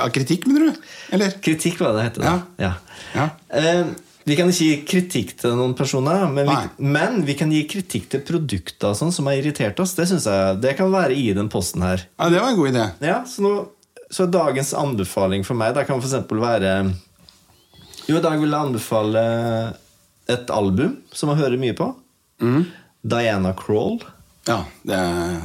Ja, 0.00 0.08
kritikk, 0.10 0.46
mener 0.50 0.72
du? 0.72 0.88
Eller? 1.14 1.36
Kritikk, 1.42 1.78
hva 1.80 1.92
det 1.94 2.08
heter. 2.08 2.26
Ja. 2.58 2.72
Ja. 3.14 3.28
Eh, 3.54 3.84
vi 4.26 4.34
kan 4.34 4.48
ikke 4.50 4.64
gi 4.66 4.78
kritikk 4.90 5.36
til 5.38 5.52
noen 5.54 5.76
personer, 5.78 6.24
men 6.26 6.48
vi, 6.50 6.56
men 6.82 7.20
vi 7.28 7.36
kan 7.38 7.52
gi 7.54 7.60
kritikk 7.70 8.08
til 8.10 8.24
produkter 8.26 8.96
sånn 8.98 9.12
som 9.14 9.28
har 9.30 9.38
irritert 9.38 9.78
oss. 9.82 9.94
Det 9.94 10.08
synes 10.10 10.26
jeg, 10.26 10.56
det 10.64 10.72
kan 10.78 10.90
være 10.90 11.14
i 11.14 11.28
den 11.36 11.50
posten 11.52 11.84
her. 11.86 12.02
Ja, 12.18 12.30
Det 12.32 12.40
var 12.42 12.50
en 12.50 12.58
god 12.58 12.72
idé. 12.72 12.86
Ja, 13.06 13.20
Så, 13.30 13.44
nå, 13.46 13.52
så 14.10 14.26
dagens 14.26 14.74
anbefaling 14.74 15.46
for 15.46 15.58
meg 15.58 15.76
da 15.78 15.86
kan 15.86 16.02
f.eks. 16.02 16.18
være 16.30 16.74
Jo, 18.08 18.18
i 18.18 18.22
dag 18.22 18.40
vil 18.42 18.50
jeg 18.50 18.66
anbefale 18.66 19.22
et 20.30 20.50
album 20.50 20.98
som 21.14 21.30
jeg 21.30 21.38
hører 21.44 21.62
mye 21.62 21.78
på. 21.78 21.92
Mm. 22.42 22.66
Diana 23.06 23.54
Crawl. 23.54 24.00
Ja, 24.46 24.60
det 24.86 24.94
er, 24.94 25.36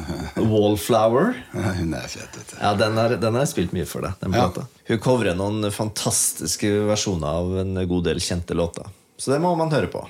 Wallflower. 0.46 1.34
Hun 1.80 1.94
er 1.98 2.08
fet, 2.12 2.36
vet 2.38 2.52
du. 2.54 2.56
Ja, 2.62 2.74
den 2.78 3.38
har 3.40 3.48
spilt 3.50 3.74
mye 3.74 3.88
for 3.90 4.06
deg. 4.06 4.18
Den 4.22 4.36
Ja. 4.38 4.48
Hun 4.92 5.00
covrer 5.02 5.38
noen 5.38 5.66
fantastiske 5.74 6.70
versjoner 6.90 7.40
av 7.42 7.56
en 7.64 7.80
god 7.90 8.06
del 8.10 8.22
kjente 8.22 8.54
låter. 8.58 8.86
Så 9.18 9.34
det 9.34 9.42
må 9.42 9.56
man 9.58 9.72
høre 9.74 9.90
på. 9.90 10.04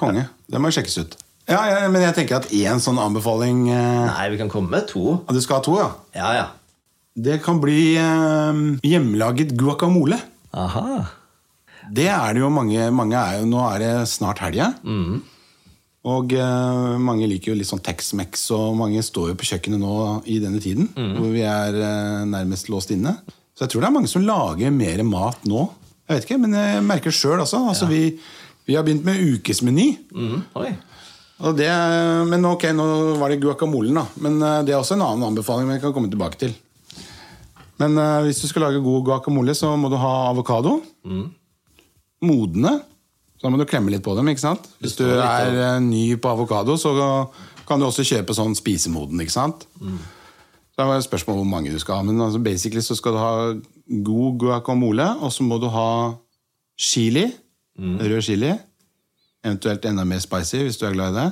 Konge. 0.00 0.28
Det 0.48 0.60
må 0.62 0.70
sjekkes 0.72 0.98
ut. 1.02 1.16
Ja, 1.48 1.60
ja, 1.64 1.88
Men 1.88 2.02
jeg 2.04 2.14
tenker 2.16 2.42
at 2.42 2.50
én 2.52 2.80
sånn 2.80 2.98
anbefaling 3.00 3.62
eh, 3.72 4.04
Nei, 4.10 4.26
vi 4.34 4.40
kan 4.40 4.50
komme 4.52 4.68
med 4.74 4.88
to. 4.90 5.18
Ja, 5.26 5.32
Du 5.32 5.40
skal 5.40 5.60
ha 5.60 5.64
to, 5.64 5.76
ja? 5.80 5.88
Ja, 6.16 6.32
ja. 6.36 6.46
Det 7.18 7.40
kan 7.42 7.58
bli 7.60 7.96
eh, 7.98 8.60
hjemmelaget 8.84 9.56
guacamole. 9.58 10.20
Aha. 10.52 11.06
Det 11.88 12.04
er 12.12 12.36
det 12.36 12.42
jo 12.44 12.50
mange, 12.52 12.90
mange 12.92 13.16
er 13.16 13.40
jo, 13.40 13.48
Nå 13.48 13.64
er 13.72 13.80
det 13.84 13.92
snart 14.12 14.42
helga. 14.44 14.74
Og 16.08 16.32
eh, 16.32 16.94
mange 17.02 17.26
liker 17.28 17.52
jo 17.52 17.58
litt 17.58 17.68
sånn 17.68 17.82
Tex-Mex, 17.84 18.46
og 18.56 18.76
mange 18.78 19.02
står 19.04 19.32
jo 19.32 19.38
på 19.40 19.48
kjøkkenet 19.50 19.82
nå 19.82 19.96
i 20.30 20.38
denne 20.42 20.60
tiden. 20.62 20.88
Hvor 20.94 21.32
vi 21.34 21.42
er 21.44 21.76
eh, 21.76 22.22
nærmest 22.30 22.70
låst 22.72 22.94
inne. 22.94 23.16
Så 23.58 23.66
jeg 23.66 23.72
tror 23.72 23.82
det 23.82 23.88
er 23.90 23.96
mange 23.96 24.10
som 24.10 24.24
lager 24.24 24.70
mer 24.72 25.02
mat 25.04 25.46
nå. 25.50 25.66
Jeg 26.08 26.14
vet 26.14 26.28
ikke, 26.28 26.38
Men 26.40 26.54
jeg 26.56 26.84
merker 26.86 27.12
sjøl 27.14 27.42
også. 27.42 27.64
Altså. 27.72 27.88
ja. 27.88 27.90
vi, 27.90 28.44
vi 28.70 28.76
har 28.78 28.86
begynt 28.86 29.04
med 29.04 29.20
ukesmeny. 29.34 29.90
Mm. 30.14 30.38
Oi. 30.62 30.70
Det, 31.58 31.66
men 32.26 32.46
ok, 32.48 32.64
nå 32.74 32.86
var 33.20 33.30
det 33.30 33.42
guacamolen, 33.42 34.00
da. 34.00 34.06
Men 34.24 34.40
eh, 34.42 34.60
det 34.66 34.74
er 34.74 34.80
også 34.80 34.96
en 34.96 35.04
annen 35.06 35.28
anbefaling 35.30 35.68
jeg 35.74 35.84
kan 35.84 35.94
komme 35.96 36.10
tilbake 36.10 36.40
til. 36.40 36.54
Men 37.78 37.98
eh, 37.98 38.22
hvis 38.26 38.40
du 38.42 38.48
skal 38.50 38.68
lage 38.68 38.82
god 38.82 39.04
guacamole, 39.10 39.54
så 39.54 39.74
må 39.78 39.90
du 39.92 39.98
ha 40.00 40.14
avokado. 40.30 40.78
Modne. 42.24 42.78
Så 43.38 43.46
da 43.46 43.50
må 43.54 43.58
du 43.60 43.66
klemme 43.70 43.92
litt 43.94 44.02
på 44.02 44.16
dem. 44.18 44.28
ikke 44.32 44.42
sant? 44.42 44.66
Hvis 44.82 44.96
du 44.98 45.04
er 45.06 45.54
eh, 45.54 45.80
ny 45.80 46.16
på 46.18 46.30
avokado, 46.30 46.74
så 46.76 46.90
kan 47.68 47.78
du 47.78 47.86
også 47.86 48.02
kjøpe 48.06 48.34
sånn 48.34 48.56
spisemoden. 48.58 49.20
ikke 49.22 49.34
sant? 49.34 49.66
Så 49.78 50.82
det 50.82 50.86
var 50.88 50.98
et 50.98 51.06
spørsmål 51.06 51.36
hvor 51.40 51.50
mange 51.50 51.70
du 51.74 51.78
skal 51.78 52.00
ha. 52.00 52.06
Men 52.06 52.20
altså 52.20 52.40
basically 52.42 52.82
så 52.82 52.96
skal 52.98 53.14
du 53.14 53.20
ha 53.22 53.32
god 54.06 54.38
guacamole, 54.42 55.06
og 55.22 55.30
så 55.34 55.46
må 55.46 55.58
du 55.62 55.68
ha 55.70 56.14
chili. 56.78 57.28
Rød 57.78 58.22
chili. 58.26 58.50
Eventuelt 59.46 59.84
enda 59.86 60.02
mer 60.04 60.18
spicy 60.18 60.64
hvis 60.66 60.80
du 60.80 60.88
er 60.88 60.96
glad 60.96 61.14
i 61.14 61.20
det. 61.20 61.28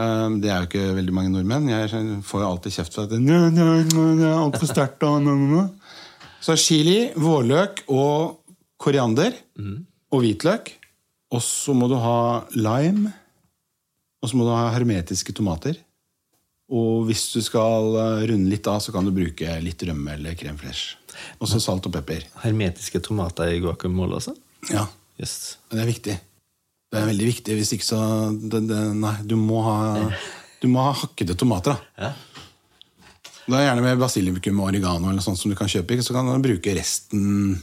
Um, 0.00 0.40
det 0.40 0.50
er 0.50 0.62
jo 0.62 0.68
ikke 0.70 0.94
veldig 0.96 1.14
mange 1.14 1.30
nordmenn. 1.34 1.68
Jeg 1.70 1.90
får 2.24 2.42
jo 2.42 2.48
alltid 2.48 2.72
kjeft 2.78 2.94
for 2.96 3.04
at 3.04 3.12
det 3.12 3.20
«Nø, 3.20 3.50
nø, 3.52 3.66
nø, 3.84 4.04
nø, 4.16 4.26
er 4.26 4.38
altfor 4.40 4.66
sterkt. 4.70 5.02
og 5.04 5.20
nø, 5.22 5.34
nø, 5.36 5.48
nø». 5.60 5.64
Så 6.40 6.56
chili, 6.56 7.10
vårløk 7.20 7.82
og 7.92 8.40
koriander. 8.80 9.36
Og 10.10 10.22
hvitløk. 10.24 10.72
Og 11.30 11.42
så 11.44 11.74
må 11.76 11.86
du 11.90 11.96
ha 12.00 12.44
lime. 12.58 13.12
Og 14.20 14.28
så 14.32 14.36
må 14.36 14.44
du 14.48 14.52
ha 14.52 14.70
hermetiske 14.74 15.32
tomater. 15.36 15.78
Og 16.70 17.06
hvis 17.08 17.24
du 17.34 17.40
skal 17.42 17.96
eh, 17.98 18.24
runde 18.30 18.50
litt 18.50 18.66
av, 18.70 18.78
så 18.82 18.92
kan 18.94 19.06
du 19.06 19.10
bruke 19.14 19.56
litt 19.64 19.82
rømme 19.88 20.12
eller 20.14 20.36
crème 20.38 20.58
fraîche. 20.60 20.98
Og 21.42 21.48
så 21.50 21.58
salt 21.62 21.86
og 21.88 21.94
pepper. 21.96 22.26
Hermetiske 22.44 23.00
tomater 23.02 23.50
i 23.56 23.60
guacamole 23.62 24.18
også? 24.20 24.36
Ja, 24.70 24.86
Yes. 25.20 25.58
det 25.68 25.80
er 25.82 25.88
viktig. 25.90 26.14
Det 26.90 26.96
er 27.00 27.08
veldig 27.10 27.26
viktig. 27.28 27.56
Hvis 27.58 27.72
ikke 27.76 27.84
så 27.84 27.98
det, 28.40 28.62
det, 28.70 28.78
Nei, 28.96 29.16
du 29.28 29.34
må 29.36 29.58
ha 29.66 29.76
Du 30.62 30.68
må 30.68 30.80
ha 30.84 30.94
hakkede 30.96 31.34
tomater. 31.36 31.74
da. 31.76 32.06
Ja. 32.06 32.12
Det 33.50 33.58
er 33.58 33.66
gjerne 33.66 33.82
med 33.84 33.98
basilikum 34.00 34.60
og 34.62 34.70
oregano 34.70 35.10
eller 35.10 35.24
sånt 35.24 35.38
som 35.40 35.50
du 35.52 35.56
kan 35.58 35.68
kjøpe. 35.68 35.98
Så 36.04 36.14
kan 36.14 36.28
du 36.28 36.38
bruke 36.44 36.72
resten 36.76 37.58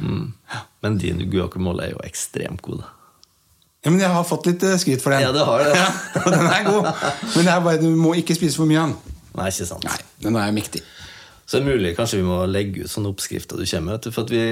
Men 0.00 0.98
din 1.00 1.22
guacamole 1.30 1.86
er 1.86 1.94
jo 1.94 2.02
ekstremt 2.06 2.62
god. 2.64 2.82
Ja, 3.82 3.90
men 3.90 3.98
jeg 3.98 4.14
har 4.14 4.26
fått 4.26 4.46
litt 4.46 4.62
eh, 4.62 4.76
skryt 4.78 5.02
for 5.02 5.14
den. 5.14 5.24
Ja, 5.24 5.32
det 5.34 5.46
har 5.46 5.64
det. 5.64 5.72
Ja, 6.14 6.22
den 6.30 6.46
er 6.46 6.66
god. 6.68 6.90
Men 7.34 7.48
det 7.48 7.54
er 7.54 7.64
bare, 7.64 7.80
du 7.82 7.88
må 7.98 8.14
ikke 8.18 8.36
spise 8.38 8.60
for 8.60 8.70
mye 8.70 8.82
av 8.82 8.92
den. 8.92 9.16
Nei, 9.38 9.48
ikke 9.50 9.66
sant. 9.66 9.86
Nei, 9.88 9.96
den 10.22 10.38
er 10.38 10.52
mektig. 10.54 10.84
Så 11.42 11.58
det 11.58 11.64
er 11.64 11.74
mulig 11.74 11.96
kanskje 11.98 12.20
vi 12.20 12.26
må 12.28 12.36
legge 12.46 12.84
ut 12.84 12.92
sånne 12.92 13.10
oppskrifter 13.10 13.58
du 13.58 13.66
kommer 13.66 13.96
med. 13.96 14.06
For 14.14 14.30
vi, 14.30 14.44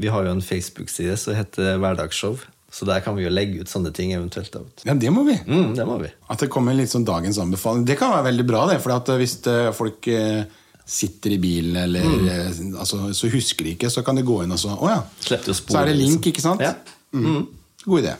vi 0.00 0.10
har 0.10 0.24
jo 0.24 0.32
en 0.32 0.42
Facebook-side 0.42 1.18
som 1.20 1.36
heter 1.36 1.76
Hverdagsshow. 1.82 2.40
Så 2.70 2.86
der 2.86 3.02
kan 3.02 3.16
vi 3.18 3.24
jo 3.24 3.32
legge 3.32 3.64
ut 3.64 3.70
sånne 3.70 3.90
ting 3.94 4.12
eventuelt. 4.14 4.54
Ja, 4.86 4.94
det 4.94 5.10
må 5.12 5.24
vi. 5.26 5.34
Mm, 5.46 5.74
det 5.74 5.86
må 5.86 5.98
vi. 6.00 6.08
At 6.30 6.42
det 6.42 6.48
kommer 6.54 6.76
litt 6.78 6.92
sånn 6.92 7.06
dagens 7.06 7.40
anbefaling. 7.42 7.84
Det 7.86 7.98
kan 7.98 8.14
være 8.14 8.28
veldig 8.30 8.46
bra, 8.46 8.64
det. 8.70 8.78
For 8.84 8.94
eh, 8.94 9.18
hvis 9.18 9.34
eh, 9.50 9.70
folk 9.74 10.06
eh, 10.10 10.44
sitter 10.86 11.30
i 11.36 11.38
bilen, 11.42 11.76
eller 11.76 12.02
mm. 12.04 12.76
altså, 12.78 13.12
så 13.14 13.28
husker 13.32 13.64
de 13.64 13.70
ikke, 13.76 13.90
så 13.90 14.02
kan 14.06 14.16
de 14.18 14.22
gå 14.26 14.42
inn 14.44 14.52
og 14.52 14.60
så 14.60 14.74
Å 14.74 14.90
ja. 14.90 15.00
Spore. 15.20 15.54
Så 15.54 15.78
er 15.82 15.86
det 15.92 15.96
link, 15.98 16.26
liksom. 16.26 16.30
ikke 16.32 16.42
sant? 16.46 16.60
Ja. 16.64 16.74
Mm. 17.12 17.46
God 17.86 18.00
idé. 18.04 18.14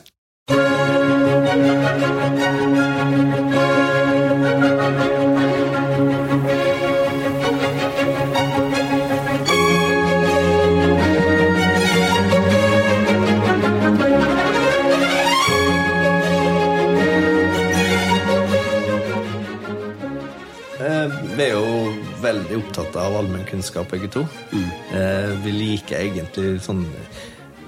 Veldig 22.30 22.60
opptatt 22.60 22.96
av 23.00 23.18
allmennkunnskap, 23.20 23.90
begge 23.90 24.10
to. 24.12 24.24
Eh, 24.54 25.34
Vi 25.44 25.52
liker 25.56 25.98
egentlig 26.00 26.60
sånn 26.64 26.86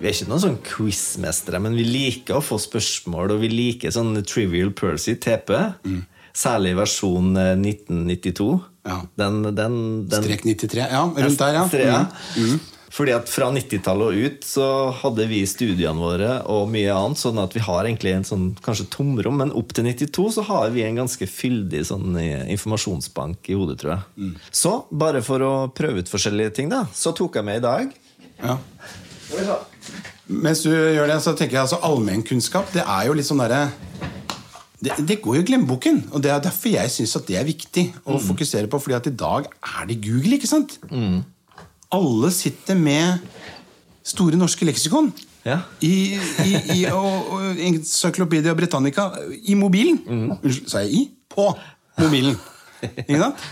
Vi 0.01 0.09
er 0.09 0.17
ikke 0.17 0.31
noen 0.33 0.43
sånn 0.43 0.57
quizmestere, 0.67 1.61
men 1.63 1.77
vi 1.79 1.85
liker 1.87 2.41
å 2.41 2.43
få 2.43 2.57
spørsmål, 2.59 3.37
og 3.37 3.43
vi 3.45 3.49
liker 3.53 3.93
sånn 3.95 4.17
Trivial 4.27 4.73
Percy, 4.75 5.15
TP. 5.15 5.53
Særlig 6.35 6.73
versjon 6.81 7.37
eh, 7.37 7.53
1992. 7.55 8.49
Ja. 8.89 8.97
Den, 9.21 9.43
den, 9.55 9.77
den 10.11 10.25
Strek 10.25 10.43
93. 10.49 10.89
Ja, 10.91 11.05
rundt 11.07 11.39
der, 11.39 11.55
ja. 11.55 11.67
3, 11.71 11.85
ja. 11.87 12.01
Mm. 12.35 12.59
Fordi 12.93 13.15
at 13.17 13.31
Fra 13.33 13.49
90-tallet 13.55 14.11
og 14.11 14.27
ut 14.27 14.45
så 14.45 14.67
hadde 15.01 15.25
vi 15.31 15.41
studiene 15.49 15.97
våre 15.97 16.35
og 16.53 16.69
mye 16.73 16.93
annet, 16.93 17.21
sånn 17.23 17.41
at 17.41 17.55
vi 17.57 17.63
har 17.65 17.87
egentlig 17.89 18.13
en 18.19 18.27
sånn 18.29 18.45
kanskje 18.65 18.91
tomrom, 18.93 19.39
men 19.41 19.55
opp 19.57 19.73
til 19.73 19.89
92 19.89 20.27
så 20.37 20.45
har 20.51 20.75
vi 20.75 20.85
en 20.85 21.01
ganske 21.01 21.29
fyldig 21.29 21.87
sånn 21.89 22.19
eh, 22.21 22.45
informasjonsbank 22.53 23.49
i 23.49 23.57
hodet, 23.57 23.79
tror 23.81 23.95
jeg. 23.95 24.05
Mm. 24.21 24.35
Så 24.63 24.75
bare 24.93 25.25
for 25.25 25.47
å 25.47 25.53
prøve 25.73 26.05
ut 26.05 26.13
forskjellige 26.13 26.57
ting, 26.61 26.73
da, 26.73 26.85
så 26.93 27.15
tok 27.17 27.41
jeg 27.41 27.49
med 27.49 27.63
i 27.63 27.65
dag 27.65 27.99
ja. 28.43 28.59
Mens 30.27 30.63
du 30.65 30.71
gjør 30.73 31.09
det, 31.09 31.19
så 31.25 31.33
tenker 31.37 31.57
jeg 31.57 31.65
altså 31.65 31.81
allmennkunnskap, 31.87 32.73
det 32.75 32.85
er 32.85 33.09
jo 33.09 33.17
litt 33.17 33.29
sånn 33.29 33.41
derre 33.41 33.67
det, 34.83 34.97
det 35.07 35.21
går 35.23 35.39
jo 35.39 35.43
i 35.45 35.47
glemmeboken, 35.47 36.01
og 36.11 36.25
det 36.25 36.33
er 36.35 36.41
derfor 36.43 36.73
jeg 36.75 36.91
syns 36.91 37.15
det 37.29 37.37
er 37.39 37.47
viktig 37.47 37.85
å 38.03 38.19
fokusere 38.19 38.69
på. 38.69 38.81
fordi 38.83 38.97
at 38.99 39.07
i 39.07 39.15
dag 39.15 39.47
er 39.47 39.87
det 39.87 40.01
Google, 40.03 40.37
ikke 40.37 40.51
sant? 40.51 40.75
Alle 41.93 42.31
sitter 42.35 42.79
med 42.79 43.19
Store 44.03 44.37
norske 44.41 44.67
leksikon 44.67 45.13
Ja. 45.47 45.61
i, 45.83 46.15
i, 46.47 46.51
i, 46.77 46.79
og, 46.87 47.31
og 47.35 47.59
Encyclopedia 47.59 48.53
Britannica 48.55 49.09
i 49.51 49.55
mobilen. 49.59 49.99
Unnskyld, 50.39 50.69
sa 50.71 50.83
jeg 50.85 50.93
i? 50.95 51.03
På 51.33 51.49
mobilen. 51.99 52.37
Ikke 52.83 53.19
sant? 53.19 53.43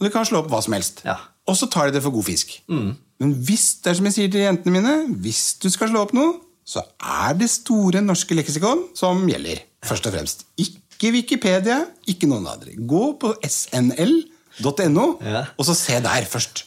Og 0.00 0.06
du 0.06 0.10
kan 0.14 0.24
slå 0.24 0.40
opp 0.40 0.48
hva 0.52 0.62
som 0.64 0.72
helst. 0.76 1.02
Ja. 1.04 1.18
Og 1.48 1.56
så 1.60 1.68
tar 1.68 1.88
de 1.90 1.96
det 1.98 2.02
for 2.04 2.14
god 2.14 2.24
fisk. 2.28 2.54
Men 2.70 3.34
hvis 3.44 3.66
det 3.84 3.92
er 3.92 3.98
som 3.98 4.08
jeg 4.08 4.16
sier 4.16 4.30
til 4.32 4.46
jentene 4.46 4.72
mine, 4.78 4.94
hvis 5.20 5.42
du 5.60 5.68
skal 5.72 5.90
slå 5.92 6.06
opp 6.06 6.14
noe, 6.16 6.38
så 6.64 6.80
er 7.02 7.34
det 7.36 7.50
Store 7.52 8.00
norske 8.04 8.36
leksikon 8.38 8.86
som 8.96 9.20
gjelder. 9.28 9.60
Først 9.84 10.08
og 10.08 10.14
fremst. 10.16 10.46
Ikke 10.60 11.12
Wikipedia, 11.16 11.82
ikke 12.08 12.28
noen 12.32 12.48
andre. 12.48 12.72
Gå 12.88 13.04
på 13.20 13.34
snl.no, 13.44 15.06
Ja. 15.24 15.44
og 15.56 15.68
så 15.68 15.76
se 15.76 16.00
der 16.04 16.24
først. 16.28 16.64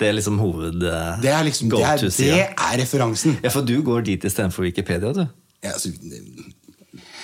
Det 0.00 0.08
er 0.08 0.16
liksom 0.16 0.40
hoved... 0.42 0.82
eh, 0.82 1.22
Det 1.22 1.30
er 1.30 1.46
liksom, 1.46 1.70
det 1.70 1.84
er, 1.86 2.02
det 2.02 2.34
er 2.40 2.76
referansen. 2.82 3.38
Ja, 3.44 3.52
for 3.54 3.66
du 3.66 3.76
går 3.86 4.06
dit 4.10 4.24
istedenfor 4.24 4.66
Wikipedia, 4.66 5.12
du. 5.14 5.26
Ja, 5.64 5.72
altså, 5.72 5.92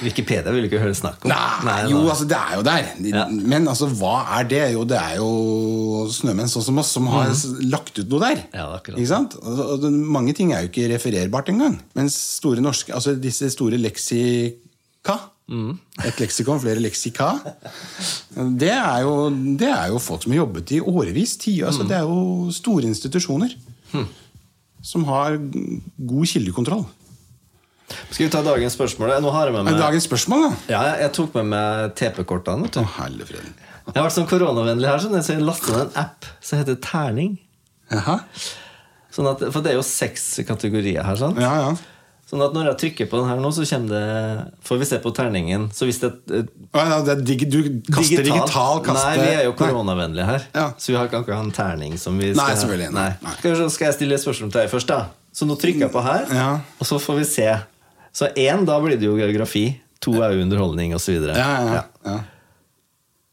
Wikipedia 0.00 0.52
vil 0.54 0.64
du 0.64 0.68
ikke 0.70 0.80
høre 0.80 0.96
snakk 0.96 1.26
om. 1.26 1.32
Nei, 1.66 1.76
jo, 1.90 2.00
altså 2.08 2.24
det 2.28 2.38
er 2.38 2.54
jo 2.56 2.62
der. 2.66 2.86
Ja. 3.10 3.24
Men 3.30 3.68
altså, 3.68 3.88
hva 4.00 4.14
er 4.38 4.46
det? 4.48 4.62
Jo, 4.74 4.84
det 4.88 4.96
er 4.96 5.18
jo 5.20 6.06
snømenn 6.14 6.48
sånn 6.50 6.64
som 6.70 6.80
oss 6.80 6.92
som 6.96 7.10
har 7.12 7.28
mm. 7.34 7.60
lagt 7.72 8.00
ut 8.00 8.08
noe 8.08 8.22
der. 8.24 8.40
Ja, 8.56 8.70
akkurat 8.78 9.00
ikke 9.00 9.12
sant? 9.12 9.36
Og, 9.42 9.60
og, 9.76 9.84
mange 9.90 10.34
ting 10.36 10.54
er 10.54 10.64
jo 10.64 10.72
ikke 10.72 10.88
refererbart 10.94 11.52
engang. 11.52 11.76
Mens 11.98 12.16
store 12.38 12.64
norske, 12.64 12.94
altså 12.96 13.14
disse 13.20 13.50
store 13.52 13.80
leksika 13.80 15.18
Mhm. 15.50 15.72
Et 16.06 16.20
leksikon, 16.22 16.60
flere 16.62 16.78
leksika. 16.80 17.32
Det 18.60 18.70
er, 18.70 19.00
jo, 19.02 19.14
det 19.58 19.68
er 19.68 19.88
jo 19.90 19.98
folk 19.98 20.22
som 20.22 20.32
har 20.32 20.44
jobbet 20.44 20.70
i 20.76 20.80
årevis. 20.80 21.36
Ti, 21.42 21.56
altså, 21.66 21.82
mm. 21.84 21.88
Det 21.90 21.96
er 21.98 22.06
jo 22.06 22.50
store 22.54 22.86
institusjoner. 22.86 23.56
mm. 23.92 24.06
Som 24.82 25.04
har 25.10 25.34
god 25.36 26.26
kildekontroll. 26.30 26.86
Skal 28.10 28.28
vi 28.28 28.30
ta 28.32 28.40
dagens 28.46 28.72
spørsmål? 28.78 29.16
Nå 29.20 29.30
har 29.34 29.48
jeg 29.50 29.56
med 29.58 29.66
meg 29.66 29.76
dagens 29.80 30.06
spørsmål, 30.06 30.44
da? 30.46 30.50
Ja, 30.70 30.82
jeg 31.02 31.12
tok 31.18 31.34
med 31.34 31.50
meg 31.50 31.94
TP-kortene. 31.98 32.70
Jeg 32.70 32.86
har 33.98 34.06
vært 34.06 34.14
sånn 34.14 34.28
koronavennlig 34.30 34.86
her, 34.86 35.02
sånn, 35.02 35.18
så 35.26 35.34
jeg 35.34 35.42
lastet 35.42 35.74
ned 35.74 35.88
en 35.88 35.96
app 36.04 36.28
som 36.40 36.60
heter 36.62 36.78
Terning. 36.84 37.34
Sånn 39.10 39.26
at, 39.26 39.42
for 39.50 39.60
det 39.66 39.72
er 39.72 39.80
jo 39.80 39.82
seks 39.84 40.28
kategorier 40.46 41.02
her. 41.02 41.18
sant? 41.18 41.40
Ja, 41.42 41.50
ja. 41.66 41.72
Sånn 42.30 42.42
at 42.44 42.52
når 42.54 42.68
jeg 42.68 42.78
trykker 42.84 43.08
på 43.10 43.18
den 43.18 43.26
her 43.26 43.40
nå, 43.42 43.48
så 43.50 43.64
kommer 43.66 43.90
det 43.90 44.42
Får 44.62 44.78
vi 44.78 44.86
se 44.86 44.98
på 45.02 45.10
terningen. 45.16 45.64
Så 45.74 45.88
hvis 45.88 45.98
det 45.98 46.10
eh, 46.30 46.44
ja, 46.78 47.00
det 47.02 47.16
dig, 47.26 47.40
du 47.50 47.58
kaster 47.90 48.22
digital, 48.22 48.78
kaster 48.86 49.16
Nei, 49.18 49.24
vi 49.24 49.32
er 49.40 49.48
jo 49.48 49.54
koronavennlige 49.58 50.26
her. 50.28 50.44
Ja. 50.54 50.66
Så 50.78 50.92
vi 50.92 50.98
har 51.00 51.08
ikke 51.10 51.24
akkurat 51.24 51.42
en 51.42 51.50
terning 51.56 51.96
som 51.98 52.20
vi 52.22 52.28
skal 52.30 52.44
Nei, 52.44 52.58
selvfølgelig, 52.60 52.92
nei, 52.94 53.08
nei. 53.24 53.32
Skal, 53.40 53.64
skal 53.74 53.88
jeg 53.88 53.96
stille 53.98 54.14
et 54.14 54.22
spørsmål 54.22 54.52
til 54.54 54.62
deg 54.62 54.70
først, 54.70 54.92
da? 54.92 55.00
Så 55.34 55.48
nå 55.50 55.56
trykker 55.58 55.88
jeg 55.88 55.94
på 55.94 56.04
her, 56.06 56.30
Ja. 56.34 56.48
og 56.78 56.86
så 56.86 57.00
får 57.02 57.18
vi 57.18 57.26
se. 57.32 57.48
Så 58.14 58.30
én, 58.38 58.62
da 58.66 58.78
blir 58.82 58.94
det 58.98 59.06
jo 59.10 59.16
geografi. 59.18 59.64
To 60.06 60.14
er 60.22 60.36
jo 60.36 60.44
underholdning, 60.46 60.94
osv. 60.96 61.18
Ja, 61.34 61.34
ja, 61.34 61.74
ja. 61.74 61.82
ja. 62.06 62.16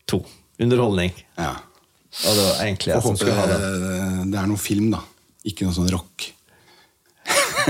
To. 0.09 0.23
Underholdning. 0.61 1.13
ja. 1.37 1.53
Og 2.25 2.33
det 2.33 2.43
var 2.47 2.61
egentlig 2.65 2.89
jeg 2.95 3.03
som 3.05 3.17
skulle 3.19 3.35
ha 3.37 3.45
det. 3.45 3.57
det, 3.61 3.97
det 4.33 4.37
er 4.41 4.47
noe 4.49 4.57
film, 4.57 4.87
da. 4.95 5.03
Ikke 5.45 5.67
noe 5.67 5.75
sånn 5.75 5.89
rock. 5.93 6.31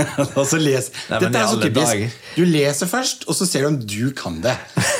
og 0.38 0.44
så 0.48 0.60
les. 0.60 0.90
Nei, 1.10 1.20
Dette 1.24 1.42
er 1.42 1.50
så 1.50 1.58
typisk. 1.62 2.18
Du 2.36 2.44
leser 2.46 2.90
først, 2.90 3.26
og 3.28 3.36
så 3.38 3.48
ser 3.48 3.64
du 3.64 3.70
om 3.72 3.78
du 3.82 4.10
kan 4.16 4.38
det. 4.44 4.54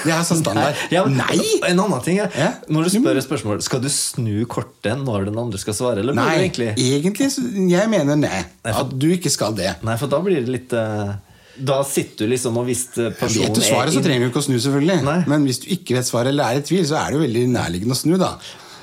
Det 0.04 0.12
er 0.14 0.24
sånn 0.26 0.42
standard. 0.42 0.78
Ja, 0.94 1.04
Nei! 1.08 1.38
En 1.68 1.80
annen 1.82 2.02
ting 2.04 2.20
er, 2.22 2.32
Ja. 2.38 2.50
Når 2.72 2.88
du 2.88 2.94
spør 2.96 3.18
et 3.20 3.26
spørsmål, 3.26 3.62
skal 3.64 3.82
du 3.82 3.88
snu 3.92 4.44
kortet 4.50 4.98
når 5.00 5.28
den 5.28 5.38
andre 5.40 5.60
skal 5.60 5.76
svare? 5.76 6.02
Eller 6.02 6.16
Nei, 6.16 6.30
egentlig 6.42 6.72
egentlig 6.78 7.28
Jeg 7.70 7.90
mener 7.90 8.18
nei. 8.18 8.42
At 8.68 8.92
du 8.92 9.08
ikke 9.12 9.32
skal 9.32 9.56
det. 9.58 9.74
Nei, 9.86 9.96
for 10.00 10.10
da 10.10 10.20
blir 10.24 10.42
det 10.44 10.52
litt 10.52 10.74
uh, 10.76 11.16
Da 11.58 11.80
sitter 11.86 12.26
du 12.26 12.32
liksom 12.34 12.58
og 12.60 12.68
hvis 12.68 12.84
eh, 12.98 13.10
personen 13.16 13.48
Vet 13.48 13.58
du 13.58 13.64
svaret, 13.66 13.94
så 13.94 14.02
trenger 14.04 14.26
du 14.26 14.30
ikke 14.32 14.42
å 14.42 14.46
snu, 14.46 14.56
selvfølgelig. 14.62 15.02
Nei. 15.06 15.18
Men 15.30 15.46
hvis 15.48 15.62
du 15.64 15.68
ikke 15.74 15.98
vet 15.98 16.08
svaret 16.08 16.32
eller 16.32 16.54
er 16.54 16.62
i 16.62 16.66
tvil, 16.66 16.84
så 16.88 17.00
er 17.00 17.10
det 17.10 17.18
jo 17.18 17.24
veldig 17.26 17.44
nærliggende 17.54 17.96
å 17.96 18.00
snu, 18.00 18.16
da. 18.20 18.34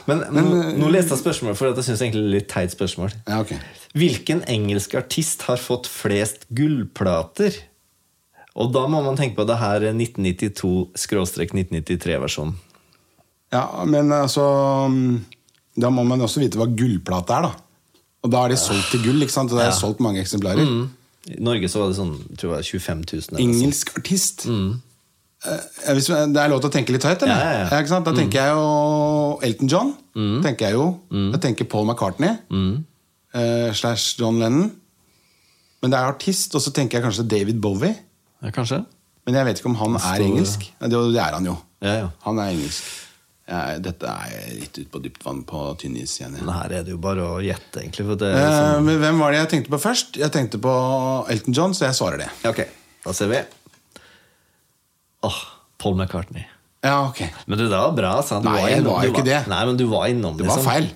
Men, 0.08 0.20
nå, 0.30 0.42
nå 0.78 0.90
leste 0.94 1.10
jeg 1.16 1.22
spørsmålet, 1.24 1.58
for 1.58 1.66
jeg 1.72 1.78
egentlig 1.96 2.22
det 2.22 2.30
er 2.30 2.34
litt 2.36 2.50
teit 2.52 2.72
spørsmål. 2.76 3.10
Ja, 3.28 3.40
okay. 3.42 3.58
Hvilken 3.98 4.44
engelsk 4.52 4.94
artist 5.00 5.42
har 5.48 5.58
fått 5.62 5.88
flest 5.90 6.46
gullplater? 6.54 7.54
Og 8.56 8.72
da 8.76 8.84
må 8.88 9.02
man 9.04 9.18
tenke 9.20 9.36
på 9.40 9.46
det 9.50 9.58
her 9.60 9.80
1992-1993-versjonen. 9.92 12.54
Ja, 13.54 13.84
men 13.88 14.12
altså 14.12 14.42
Da 15.80 15.90
må 15.94 16.04
man 16.08 16.22
også 16.24 16.40
vite 16.42 16.58
hva 16.60 16.66
gullplate 16.72 17.34
er, 17.36 17.42
da. 17.50 17.54
Og 18.26 18.30
da 18.34 18.38
er 18.46 18.50
de 18.56 18.60
solgt 18.60 18.90
til 18.94 19.02
gull, 19.06 19.20
ikke 19.26 19.36
sant? 19.36 19.52
Og 19.52 19.58
det 19.60 19.66
er 19.68 19.72
Ja. 19.74 19.80
solgt 19.80 20.00
mange 20.02 20.20
eksemplarer. 20.24 20.66
I 21.28 21.30
Norge 21.42 21.68
så 21.70 21.80
var 21.82 21.88
det 21.90 21.98
sånn 21.98 22.16
jeg 22.30 22.38
tror 22.38 22.50
var 22.56 22.62
25 22.64 22.96
000. 22.96 23.02
eller 23.12 23.18
noe 23.18 23.22
sånt. 23.22 23.40
Engelsk 23.42 23.98
artist. 23.98 24.46
Eh, 24.46 24.52
Hvis 25.96 26.08
det 26.10 26.42
er 26.42 26.50
lov 26.52 26.62
til 26.64 26.70
å 26.70 26.74
tenke 26.74 26.94
litt 26.96 27.04
høyt, 27.06 27.22
eller? 27.26 27.36
Ja, 27.36 27.52
ja, 27.70 27.84
ja. 27.84 28.00
Da 28.06 28.14
tenker 28.16 28.40
jeg 28.42 28.56
jo 28.56 29.40
Elton 29.46 29.70
John. 29.72 29.94
tenker 30.44 30.70
Jeg 30.70 30.74
jo 30.80 30.88
Jeg 31.12 31.42
tenker 31.44 31.66
Paul 31.70 31.86
McCartney 31.90 32.34
uh, 32.52 33.72
slash 33.74 34.16
John 34.20 34.40
Lennon. 34.40 34.72
Men 35.82 35.92
det 35.94 36.00
er 36.00 36.10
artist, 36.10 36.56
og 36.58 36.62
så 36.64 36.72
tenker 36.74 36.98
jeg 36.98 37.06
kanskje 37.06 37.28
David 37.30 37.60
Bowie. 37.62 37.94
Kanskje? 38.56 38.82
Men 39.26 39.36
jeg 39.40 39.46
vet 39.46 39.60
ikke 39.60 39.70
om 39.72 39.76
han 39.82 39.96
er 39.98 40.00
står- 40.06 40.26
engelsk. 40.28 40.68
Det 40.82 40.90
det 40.92 41.22
er 41.22 41.34
han 41.34 41.46
jo. 41.46 41.58
Ja, 41.82 41.94
ja. 42.04 42.08
Han 42.26 42.40
er 42.40 42.52
engelsk. 42.54 42.84
Dette 43.86 44.10
er 44.10 44.56
litt 44.58 44.78
ut 44.82 44.88
på 44.90 45.00
dypt 45.04 45.22
vann 45.26 45.44
på 45.46 45.60
tynn 45.78 45.98
is 46.02 46.16
igjen. 46.20 46.34
Men 46.40 46.50
her 46.56 46.72
er 46.80 46.84
det 46.88 46.96
jo 46.96 46.98
bare 46.98 47.22
å 47.22 47.36
gjette, 47.46 47.84
egentlig. 47.84 48.06
For 48.08 48.16
det 48.18 48.32
er 48.32 48.40
Eh, 48.40 48.48
liksom... 48.50 48.86
men 48.88 48.98
hvem 49.04 49.20
var 49.22 49.32
det 49.36 49.38
jeg 49.44 49.50
tenkte 49.52 49.70
på 49.76 49.80
først? 49.84 50.18
Jeg 50.18 50.32
tenkte 50.34 50.58
på 50.64 50.74
Elton 51.30 51.54
John, 51.54 51.74
så 51.78 51.86
jeg 51.86 51.94
svarer 52.00 52.18
det. 52.24 52.30
Ok, 52.50 52.64
da 53.06 53.14
ser 53.14 53.30
vi. 53.30 53.44
Åh, 55.26 55.38
Paul 55.82 55.96
McCartney. 56.00 56.46
Ja, 56.86 57.00
ok. 57.10 57.22
Men 57.50 57.58
du, 57.58 57.64
det 57.66 57.74
var 57.82 57.96
bra. 57.98 58.14
sa 58.24 58.36
han. 58.38 58.46
Du 58.46 58.50
Nei, 58.52 58.60
var 58.62 58.70
det 58.70 58.78
innom, 58.78 58.94
var 58.94 59.02
du 59.02 59.08
jo 59.10 59.14
ikke 59.16 59.26
det. 59.26 59.40
Nei, 59.50 59.62
men 59.66 59.78
du 59.80 59.86
var 59.90 60.08
innom, 60.12 60.38
Det 60.38 60.46
var 60.48 60.62
feil. 60.64 60.90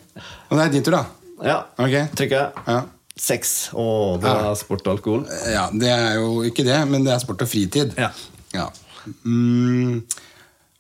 Og 0.50 0.58
det 0.60 0.66
er 0.68 0.74
din 0.76 0.86
tur, 0.86 0.96
da. 1.00 1.04
Ja. 1.48 1.58
Ok. 1.82 1.96
Jeg. 1.96 2.32
Ja. 2.68 2.80
Sex. 3.20 3.54
Å, 3.74 3.86
det 4.22 4.30
Ja. 4.30 4.36
var 4.46 4.56
sport 4.60 4.86
og 4.88 4.94
alkohol. 4.98 5.24
Ja, 5.52 5.66
Det 5.74 5.90
er 5.92 6.14
jo 6.22 6.44
ikke 6.48 6.64
det, 6.68 6.78
men 6.92 7.04
det 7.08 7.14
er 7.16 7.20
sport 7.24 7.42
og 7.42 7.50
fritid. 7.52 7.96
Ja. 7.98 8.12
Ja. 8.54 8.68
Mm, 9.26 10.04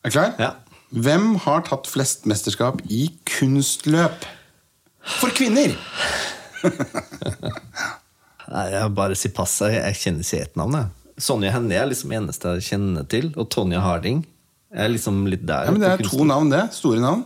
er 0.04 0.10
du 0.10 0.14
klar? 0.14 0.36
Ja. 0.40 0.52
Hvem 0.94 1.36
har 1.44 1.62
tatt 1.68 1.88
flest 1.90 2.26
mesterskap 2.30 2.80
i 2.90 3.10
kunstløp? 3.26 4.26
For 5.20 5.30
kvinner! 5.34 5.74
Nei, 8.50 8.64
jeg 8.74 8.94
bare 8.98 9.18
sier 9.18 9.34
pass. 9.36 9.60
Jeg, 9.62 9.78
jeg 9.80 10.00
kjenner 10.02 10.26
ikke 10.26 10.42
ett 10.46 10.56
navn. 10.60 10.78
jeg. 10.80 10.88
Sonja 11.19 11.51
Hennie 11.51 11.77
er 11.79 11.89
liksom 11.91 12.12
eneste 12.15 12.55
jeg 12.58 12.67
kjenner 12.71 13.08
til. 13.12 13.32
Og 13.39 13.49
Tonja 13.53 13.82
Harding. 13.84 14.21
Er 14.71 14.89
liksom 14.93 15.23
litt 15.27 15.45
der. 15.49 15.65
Ja, 15.67 15.71
men 15.73 15.82
Det 15.82 15.89
er 15.95 16.03
to 16.10 16.23
navn, 16.29 16.49
det. 16.53 16.63
Store 16.77 16.99
navn. 17.03 17.25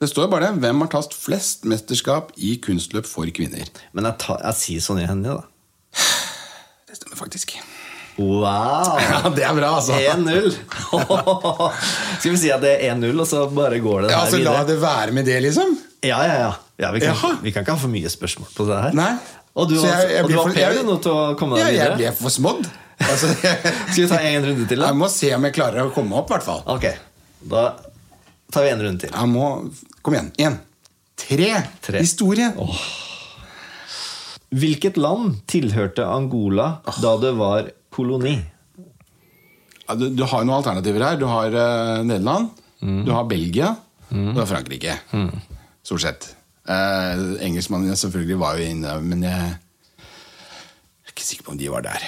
Det 0.00 0.08
står 0.10 0.28
bare 0.32 0.50
det. 0.50 0.60
Hvem 0.64 0.82
har 0.84 0.90
tatt 0.92 1.14
flest 1.16 1.64
mesterskap 1.68 2.32
i 2.36 2.56
kunstløp 2.60 3.06
for 3.08 3.28
kvinner? 3.32 3.68
Men 3.96 4.04
jeg, 4.10 4.18
tar, 4.24 4.40
jeg 4.44 4.54
sier 4.60 4.84
Sonja 4.84 5.06
Hennie, 5.08 5.32
da. 5.36 5.44
Det 6.88 6.98
stemmer 6.98 7.16
faktisk. 7.22 7.56
Wow! 8.16 8.96
Ja, 9.04 9.28
det 9.28 9.44
er 9.44 9.54
bra, 9.56 9.74
altså. 9.76 9.92
1-0. 9.92 10.54
Skal 12.20 12.30
vi 12.32 12.38
si 12.40 12.50
at 12.54 12.62
det 12.64 12.74
er 12.80 12.94
1-0, 12.96 13.12
og 13.20 13.28
så 13.28 13.42
bare 13.52 13.80
går 13.84 14.06
det 14.06 14.12
Ja, 14.14 14.22
altså 14.24 14.40
La 14.40 14.62
det 14.68 14.78
være 14.80 15.12
med 15.16 15.28
det, 15.28 15.36
liksom. 15.44 15.74
Ja, 16.06 16.20
ja, 16.24 16.36
ja. 16.46 16.52
ja 16.80 16.92
vi, 16.94 17.00
kan, 17.04 17.38
vi 17.44 17.52
kan 17.52 17.64
ikke 17.66 17.74
ha 17.76 17.80
for 17.82 17.92
mye 17.92 18.08
spørsmål 18.12 18.48
på 18.56 18.66
det 18.68 18.80
her. 18.86 18.96
Nei. 18.96 19.12
Og 19.56 19.68
du, 19.70 19.76
var- 19.80 19.88
jeg- 20.04 20.10
jeg 20.16 20.24
og 20.24 20.30
du 20.30 20.36
var 20.36 20.48
for- 20.50 20.56
Per 20.56 20.82
nå 20.84 20.96
til 21.04 21.12
å 21.12 21.22
komme 21.40 21.60
Ja, 21.60 21.68
deg 21.68 21.76
jeg 21.80 21.96
ble 22.00 22.12
for 22.18 22.32
smådd. 22.32 22.66
Altså, 23.04 23.28
Skal 23.92 24.02
vi 24.02 24.06
ta 24.08 24.20
en 24.24 24.46
runde 24.46 24.66
til, 24.70 24.80
da? 24.80 24.86
jeg 24.92 24.96
må 24.96 25.08
se 25.12 25.28
om 25.36 25.44
jeg 25.48 25.54
klarer 25.56 25.84
å 25.88 25.92
komme 25.94 26.16
opp, 26.16 26.30
i 26.30 26.36
hvert 26.36 26.46
fall. 26.46 26.62
Ok, 26.72 26.86
da 27.52 27.64
tar 28.54 28.64
vi 28.64 28.70
en 28.72 28.82
runde 28.86 29.02
til. 29.04 29.12
Jeg 29.12 29.28
må 29.32 29.48
Kom 30.06 30.14
igjen. 30.16 30.30
Én. 30.38 30.56
Tre. 31.18 31.50
Tre. 31.82 32.00
Historie. 32.04 32.52
Hvilket 34.56 34.96
land 35.00 35.40
tilhørte 35.50 36.04
Angola 36.06 36.68
da 37.02 37.16
det 37.20 37.32
var 37.36 37.66
koloni? 37.92 38.36
Ja, 39.86 39.96
du, 39.98 40.08
du 40.14 40.22
har 40.26 40.42
jo 40.42 40.46
noen 40.48 40.60
alternativer 40.60 41.02
her. 41.08 41.18
Du 41.20 41.26
har 41.30 41.50
eh, 41.52 42.04
Nederland, 42.06 42.52
Mm. 42.76 43.06
du 43.06 43.10
har 43.16 43.24
Belgia, 43.24 43.70
og 44.12 44.34
du 44.36 44.38
har 44.38 44.46
Frankrike. 44.50 44.92
Stort 45.82 46.02
sett. 46.04 46.26
Uh, 46.68 47.38
engelskmennene 47.40 47.96
selvfølgelig 47.96 48.36
var 48.42 48.58
jo 48.60 48.66
inne, 48.68 48.92
men 49.00 49.22
jeg 49.24 49.32
er 49.32 51.14
ikke 51.14 51.24
sikker 51.24 51.46
på 51.46 51.54
om 51.54 51.58
de 51.62 51.70
var 51.72 51.86
der. 51.86 52.04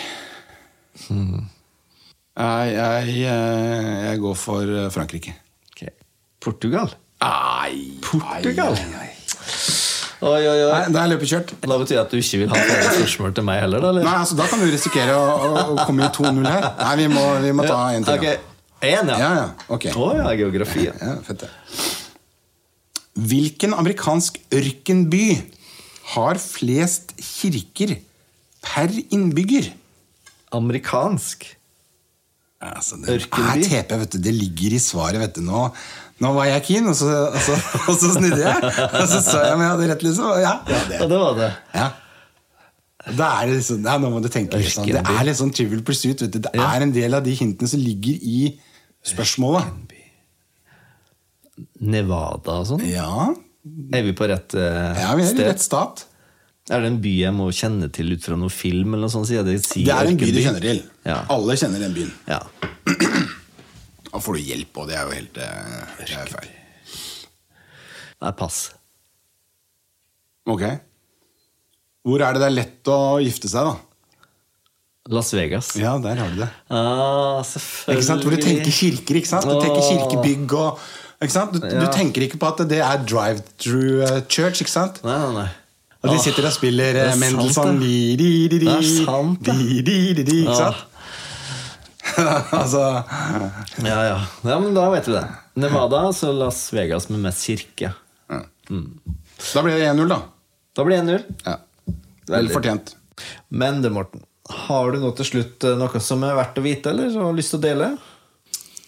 Jeg, 2.38 2.72
jeg, 2.74 3.14
eh, 3.26 3.92
jeg 4.08 4.20
går 4.22 4.34
for 4.38 4.62
eh, 4.62 4.90
Frankrike. 4.94 5.34
Okay. 5.72 5.94
Portugal? 6.40 6.92
Ai, 7.24 7.98
Portugal? 8.02 8.78
ai, 8.78 9.06
ai. 9.06 9.14
Oi, 10.18 10.42
oi, 10.42 10.62
oi. 10.66 10.70
Nei, 10.72 10.86
da 10.90 11.02
er 11.04 11.10
løpet 11.12 11.30
kjørt. 11.30 11.50
Da 11.62 11.76
betyr 11.78 11.94
det 11.94 12.00
at 12.00 12.14
du 12.14 12.18
ikke 12.18 12.40
vil 12.40 12.50
ha 12.50 12.58
flere 12.58 12.94
spørsmål 12.96 13.34
til 13.36 13.44
meg 13.46 13.60
heller, 13.62 13.82
da? 13.84 13.90
eller? 13.92 14.06
Nei, 14.06 14.14
altså, 14.24 14.38
Da 14.38 14.48
kan 14.50 14.62
du 14.62 14.66
risikere 14.66 15.14
å, 15.14 15.50
å, 15.74 15.76
komme 15.86 16.08
i 16.08 16.10
2-0 16.14 16.48
her. 16.48 16.66
Nei, 16.80 16.94
vi 16.98 17.06
må, 17.12 17.22
vi 17.44 17.52
må 17.54 17.66
ta 17.66 17.78
en 17.94 18.06
til. 18.06 18.18
Okay. 18.18 18.40
Ok, 18.40 18.56
En, 18.88 19.10
ja. 19.10 19.18
Ja, 19.18 19.28
ja, 19.34 19.46
ok. 19.74 19.88
Å 19.98 20.08
ja, 20.14 20.26
geografi. 20.38 20.84
ja. 20.86 20.94
Ja, 21.02 21.14
fett 21.26 21.42
det. 21.42 21.50
Hvilken 23.18 23.74
amerikansk 23.74 24.38
ørkenby 24.54 25.24
har 26.14 26.38
flest 26.42 27.14
kirker 27.18 27.96
per 28.62 28.94
innbygger? 29.10 29.72
Amerikansk. 30.56 31.44
Altså, 32.60 32.96
det 32.98 33.14
Ørkenby? 33.20 33.64
er 33.68 33.82
TP, 33.84 33.92
vet 34.00 34.12
du. 34.12 34.18
Det 34.24 34.32
ligger 34.34 34.74
i 34.74 34.80
svaret, 34.82 35.20
vet 35.22 35.36
du. 35.36 35.42
Nå, 35.46 35.68
nå 36.24 36.32
var 36.34 36.48
jeg 36.50 36.64
keen, 36.66 36.88
og 36.90 36.96
så, 36.98 37.06
og, 37.30 37.36
så, 37.44 37.54
og 37.86 37.94
så 38.00 38.10
snudde 38.16 38.40
jeg. 38.42 38.72
Og 38.88 39.04
så 39.12 39.20
så 39.22 39.42
jeg 39.44 39.54
om 39.54 39.62
jeg 39.62 39.70
hadde 39.74 39.88
rett, 39.92 40.02
liksom. 40.08 40.30
Ja, 40.42 40.54
ja, 40.66 40.80
det. 40.90 40.98
Det 41.12 41.20
var 41.22 41.36
det. 41.38 41.50
Ja. 41.76 41.88
Da 43.14 43.28
er 43.38 43.46
det 43.52 43.60
liksom, 43.60 43.84
ja, 43.86 43.94
nå 44.02 44.10
må 44.10 44.18
du 44.24 44.26
tenke 44.32 44.58
litt 44.58 44.74
sånn. 44.74 44.88
Det 44.90 45.04
er 45.06 45.22
litt 45.28 45.38
sånn 45.38 45.52
trivial 45.54 45.84
pursuit. 45.86 46.24
Vet 46.26 46.34
du. 46.34 46.40
Det 46.48 46.50
er 46.58 46.84
en 46.88 46.92
del 46.96 47.14
av 47.16 47.22
de 47.24 47.36
hintene 47.38 47.70
som 47.70 47.80
ligger 47.80 48.18
i 48.26 48.40
spørsmålet. 49.06 49.70
Nevada 51.78 52.58
og 52.62 52.66
sånn? 52.72 52.82
Ja, 52.90 53.30
Er 53.94 54.02
vi 54.06 54.12
på 54.16 54.26
rett 54.30 54.50
sted? 54.50 54.98
ja 54.98 55.14
vi 55.18 55.22
er 55.22 55.26
i 55.26 55.30
sted? 55.30 55.46
rett 55.46 55.62
stat. 55.62 56.04
Er 56.68 56.82
det 56.84 56.90
en 56.92 56.98
by 57.00 57.12
jeg 57.22 57.32
må 57.32 57.46
kjenne 57.56 57.88
til 57.94 58.12
ut 58.12 58.24
fra 58.24 58.36
noen 58.36 58.52
film? 58.52 58.92
eller 58.94 59.06
noe 59.08 59.12
sånt? 59.12 59.30
Det, 59.30 59.56
Det 59.72 59.94
er 59.94 60.10
en 60.10 60.18
by 60.20 60.30
du 60.34 60.40
kjenner 60.44 60.64
til. 60.64 60.82
Ja. 61.08 61.22
Alle 61.32 61.56
kjenner 61.60 61.84
den 61.86 61.96
byen. 61.96 62.14
ja. 62.28 62.42
Da 64.08 64.20
får 64.24 64.38
du 64.38 64.40
hjelp, 64.40 64.78
og 64.80 64.86
det 64.88 64.94
er 64.96 65.02
jo 65.04 65.12
helt 65.12 65.36
eh, 65.44 65.96
det 66.00 66.14
er 66.16 66.30
feil. 66.32 66.46
Nei, 68.24 68.30
pass. 68.38 68.56
Ok. 70.48 70.62
Hvor 72.08 72.24
er 72.24 72.32
det 72.34 72.40
det 72.40 72.46
er 72.48 72.54
lett 72.56 72.88
å 72.90 72.96
gifte 73.20 73.50
seg, 73.52 73.68
da? 73.68 73.76
Las 75.12 75.30
Vegas. 75.36 75.74
Ja, 75.76 75.92
der 76.00 76.16
har 76.20 76.32
du 76.32 76.40
det. 76.40 76.48
Ah, 76.72 77.44
selvfølgelig. 77.44 77.98
Ikke 77.98 78.08
sant? 78.08 78.24
Hvor 78.24 78.34
du 78.34 78.42
tenker 78.42 78.74
kirker, 78.80 79.20
ikke 79.20 79.30
sant? 79.30 79.46
Du 79.48 79.60
tenker 79.60 79.84
kirkebygg 79.86 80.56
og 80.56 80.82
ikke 81.20 81.34
sant? 81.36 81.54
Du, 81.56 81.68
du 81.68 81.86
tenker 81.92 82.24
ikke 82.26 82.40
på 82.40 82.48
at 82.48 82.64
det 82.72 82.80
er 82.84 83.04
drive-through 83.08 84.02
eh, 84.08 84.18
church, 84.28 84.64
ikke 84.64 84.72
sant? 84.72 85.00
Nei, 85.06 85.16
nei, 85.20 85.30
nei. 85.42 85.48
Og 86.08 86.16
de 86.16 86.22
sitter 86.24 86.46
og 86.48 86.54
spiller 86.54 86.96
eh, 87.02 87.14
Mendelssohn 87.20 87.80
det. 87.82 87.90
di, 88.20 88.30
Det 88.52 88.70
er 88.72 88.86
sant, 88.86 89.42
det. 89.44 89.56
Ikke 90.40 90.56
sant? 90.56 90.84
altså 92.60 92.82
Ja, 93.84 93.98
ja. 94.06 94.16
ja, 94.42 94.56
men 94.58 94.72
da 94.74 94.88
vet 94.90 95.06
vi 95.08 95.14
det. 95.14 95.24
Nevada, 95.60 96.06
så 96.16 96.32
Las 96.32 96.72
Vegas 96.72 97.08
med 97.12 97.20
mest 97.26 97.44
kirke. 97.46 97.92
Da 99.54 99.62
blir 99.62 99.76
det 99.78 99.90
1-0, 99.92 100.08
da. 100.10 100.22
Da 100.76 100.84
blir 100.86 100.98
det 100.98 101.18
1-0. 101.20 101.44
Ja. 101.44 101.58
Vel 102.28 102.50
fortjent. 102.52 102.94
Men 103.48 103.82
du, 103.82 103.88
Morten, 103.92 104.22
har 104.66 104.92
du 104.92 105.00
nå 105.02 105.10
til 105.18 105.28
slutt 105.28 105.64
eh, 105.66 105.76
noe 105.78 106.00
som 106.04 106.22
er 106.26 106.36
verdt 106.38 106.58
å 106.60 106.64
vite, 106.64 106.92
eller 106.92 107.12
har 107.14 107.36
lyst 107.36 107.54
til 107.54 107.60
å 107.60 107.64
dele? 107.64 107.88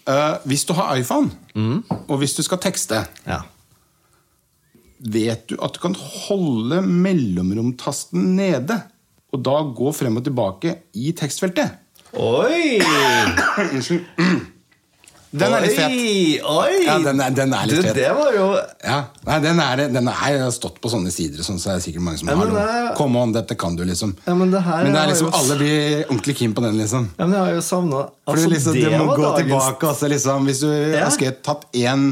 Uh, 0.09 0.37
hvis 0.49 0.63
du 0.65 0.73
har 0.73 0.95
iPhone, 0.97 1.29
og 2.09 2.15
hvis 2.23 2.33
du 2.37 2.41
skal 2.43 2.57
tekste, 2.63 3.03
Ja. 3.29 3.43
Vet 5.01 5.47
du 5.49 5.55
at 5.63 5.73
du 5.73 5.79
kan 5.83 5.95
holde 5.97 6.81
mellomromtasten 6.85 8.35
nede, 8.37 8.81
og 9.31 9.43
da 9.45 9.57
gå 9.75 9.91
frem 9.95 10.17
og 10.19 10.25
tilbake 10.27 10.75
i 10.99 11.11
tekstfeltet? 11.17 11.77
Oi! 12.19 12.81
Unnskyld. 13.71 14.03
Den 15.31 15.53
er 15.55 15.61
litt 15.63 15.77
fet. 15.77 15.93
Oi! 16.43 16.71
Ja, 16.83 16.97
den 16.99 17.21
er- 17.23 17.31
den 17.31 17.53
er 17.55 17.69
litt 17.69 17.77
du, 17.79 17.85
fet. 17.85 17.95
Det 17.95 18.09
var 18.17 18.33
jo 18.35 18.47
Ja, 18.83 18.97
Nei, 19.29 19.37
den 19.39 19.61
er, 19.63 19.83
den 19.87 20.09
er 20.11 20.49
stått 20.51 20.81
på 20.83 20.91
sånne 20.91 21.07
sider, 21.15 21.39
sånn, 21.47 21.55
så 21.61 21.71
er 21.71 21.77
det 21.79 21.85
sikkert 21.85 22.03
mange 22.03 22.19
som 22.19 22.27
Ja, 22.27 22.35
har 22.35 22.51
noe. 22.51 22.91
Come 22.97 23.15
on, 23.23 23.31
dette 23.31 23.55
kan 23.55 23.77
du, 23.79 23.85
liksom. 23.87 24.11
Ja, 24.27 24.35
men 24.35 24.51
det 24.51 24.59
her 24.65 24.83
men 24.83 24.91
det 24.91 24.99
er 25.05 25.07
liksom, 25.13 25.29
jo- 25.31 25.37
alle 25.39 25.55
blir 25.61 26.03
ordentlig 26.09 26.35
keen 26.41 26.53
på 26.57 26.65
den, 26.65 26.75
liksom. 26.83 27.07
Ja, 27.15 27.25
men 27.29 27.37
jeg 27.37 27.45
har 27.45 27.53
jo 27.55 27.61
savna 27.63 28.01
altså, 28.27 28.43
du, 28.43 28.53
liksom, 28.57 28.73
du 28.75 28.89
må 29.05 29.15
gå 29.15 29.31
tilbake. 29.39 29.87
Altså, 29.93 30.09
liksom, 30.11 30.45
hvis 30.51 30.59
du 30.65 30.67
Ja. 30.67 31.05
har 31.05 31.11
skrevet, 31.15 31.39
tatt 31.47 31.63
én 31.79 32.09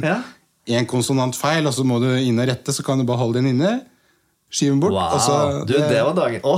En 0.69 0.85
konsonant 0.85 1.33
feil, 1.35 1.65
og 1.65 1.73
så 1.73 1.83
må 1.87 1.97
du 2.03 2.09
inn 2.19 2.37
og 2.39 2.47
rette, 2.49 2.73
så 2.75 2.83
kan 2.85 2.99
du 3.01 3.05
bare 3.09 3.17
holde 3.23 3.39
den 3.41 3.47
inne. 3.55 3.71
Skyve 4.53 4.75
den 4.75 4.79
bort. 4.83 4.93
Wow. 4.93 5.15
så- 5.23 5.65
du, 5.65 5.73
det 5.73 6.03
var 6.05 6.13
dagen. 6.17 6.41
Å, 6.45 6.57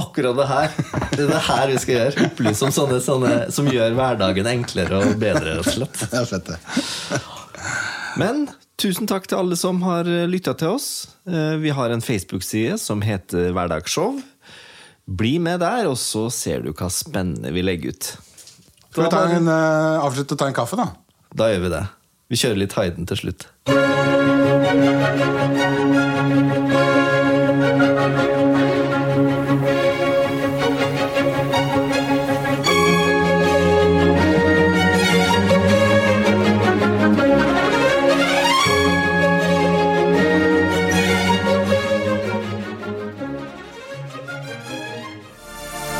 akkurat 0.00 0.36
det 0.38 0.46
her. 0.48 0.70
Det 1.10 1.20
er 1.26 1.28
det 1.34 1.42
her 1.48 1.66
vi 1.74 1.78
skal 1.82 1.94
gjøre. 1.98 2.24
Opplyse 2.30 2.62
om 2.64 2.72
sånne, 2.72 3.00
sånne 3.04 3.34
som 3.52 3.68
gjør 3.68 3.96
hverdagen 3.98 4.46
enklere 4.48 5.02
og 5.02 5.18
bedre. 5.20 5.58
rett 5.58 5.66
og 5.66 5.72
slett. 5.76 6.00
Det 6.10 6.20
er 6.22 6.28
fett, 6.30 6.50
det. 6.54 7.20
Men 8.20 8.46
tusen 8.80 9.06
takk 9.10 9.26
til 9.28 9.38
alle 9.42 9.56
som 9.60 9.82
har 9.84 10.08
lytta 10.30 10.54
til 10.58 10.74
oss. 10.78 10.88
Eh, 11.28 11.56
Vi 11.60 11.70
har 11.76 11.90
en 11.92 12.00
Facebook-side 12.00 12.78
som 12.80 13.02
heter 13.04 13.52
Hverdagsshow. 13.52 14.20
Bli 15.10 15.38
med 15.42 15.60
der, 15.60 15.88
og 15.90 15.96
så 15.98 16.28
ser 16.32 16.62
du 16.64 16.72
hva 16.72 16.88
spennende 16.92 17.52
vi 17.52 17.62
legger 17.66 17.92
ut. 17.96 18.10
Skal 18.90 19.04
vi 19.04 19.10
ta 19.10 19.24
en, 19.36 19.48
uh, 19.48 20.00
avslutte 20.06 20.32
og 20.34 20.38
ta 20.38 20.46
en 20.50 20.54
kaffe, 20.54 20.76
da? 20.78 20.88
Da 21.34 21.48
gjør 21.52 21.60
vi 21.66 21.68
det. 21.76 21.82
Vi 22.30 22.38
kjører 22.38 22.60
litt 22.62 22.76
Heiden 22.78 23.08
til 23.10 23.18
slutt. 23.18 23.48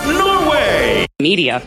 Norway! 0.06 1.06
Media. 1.18 1.58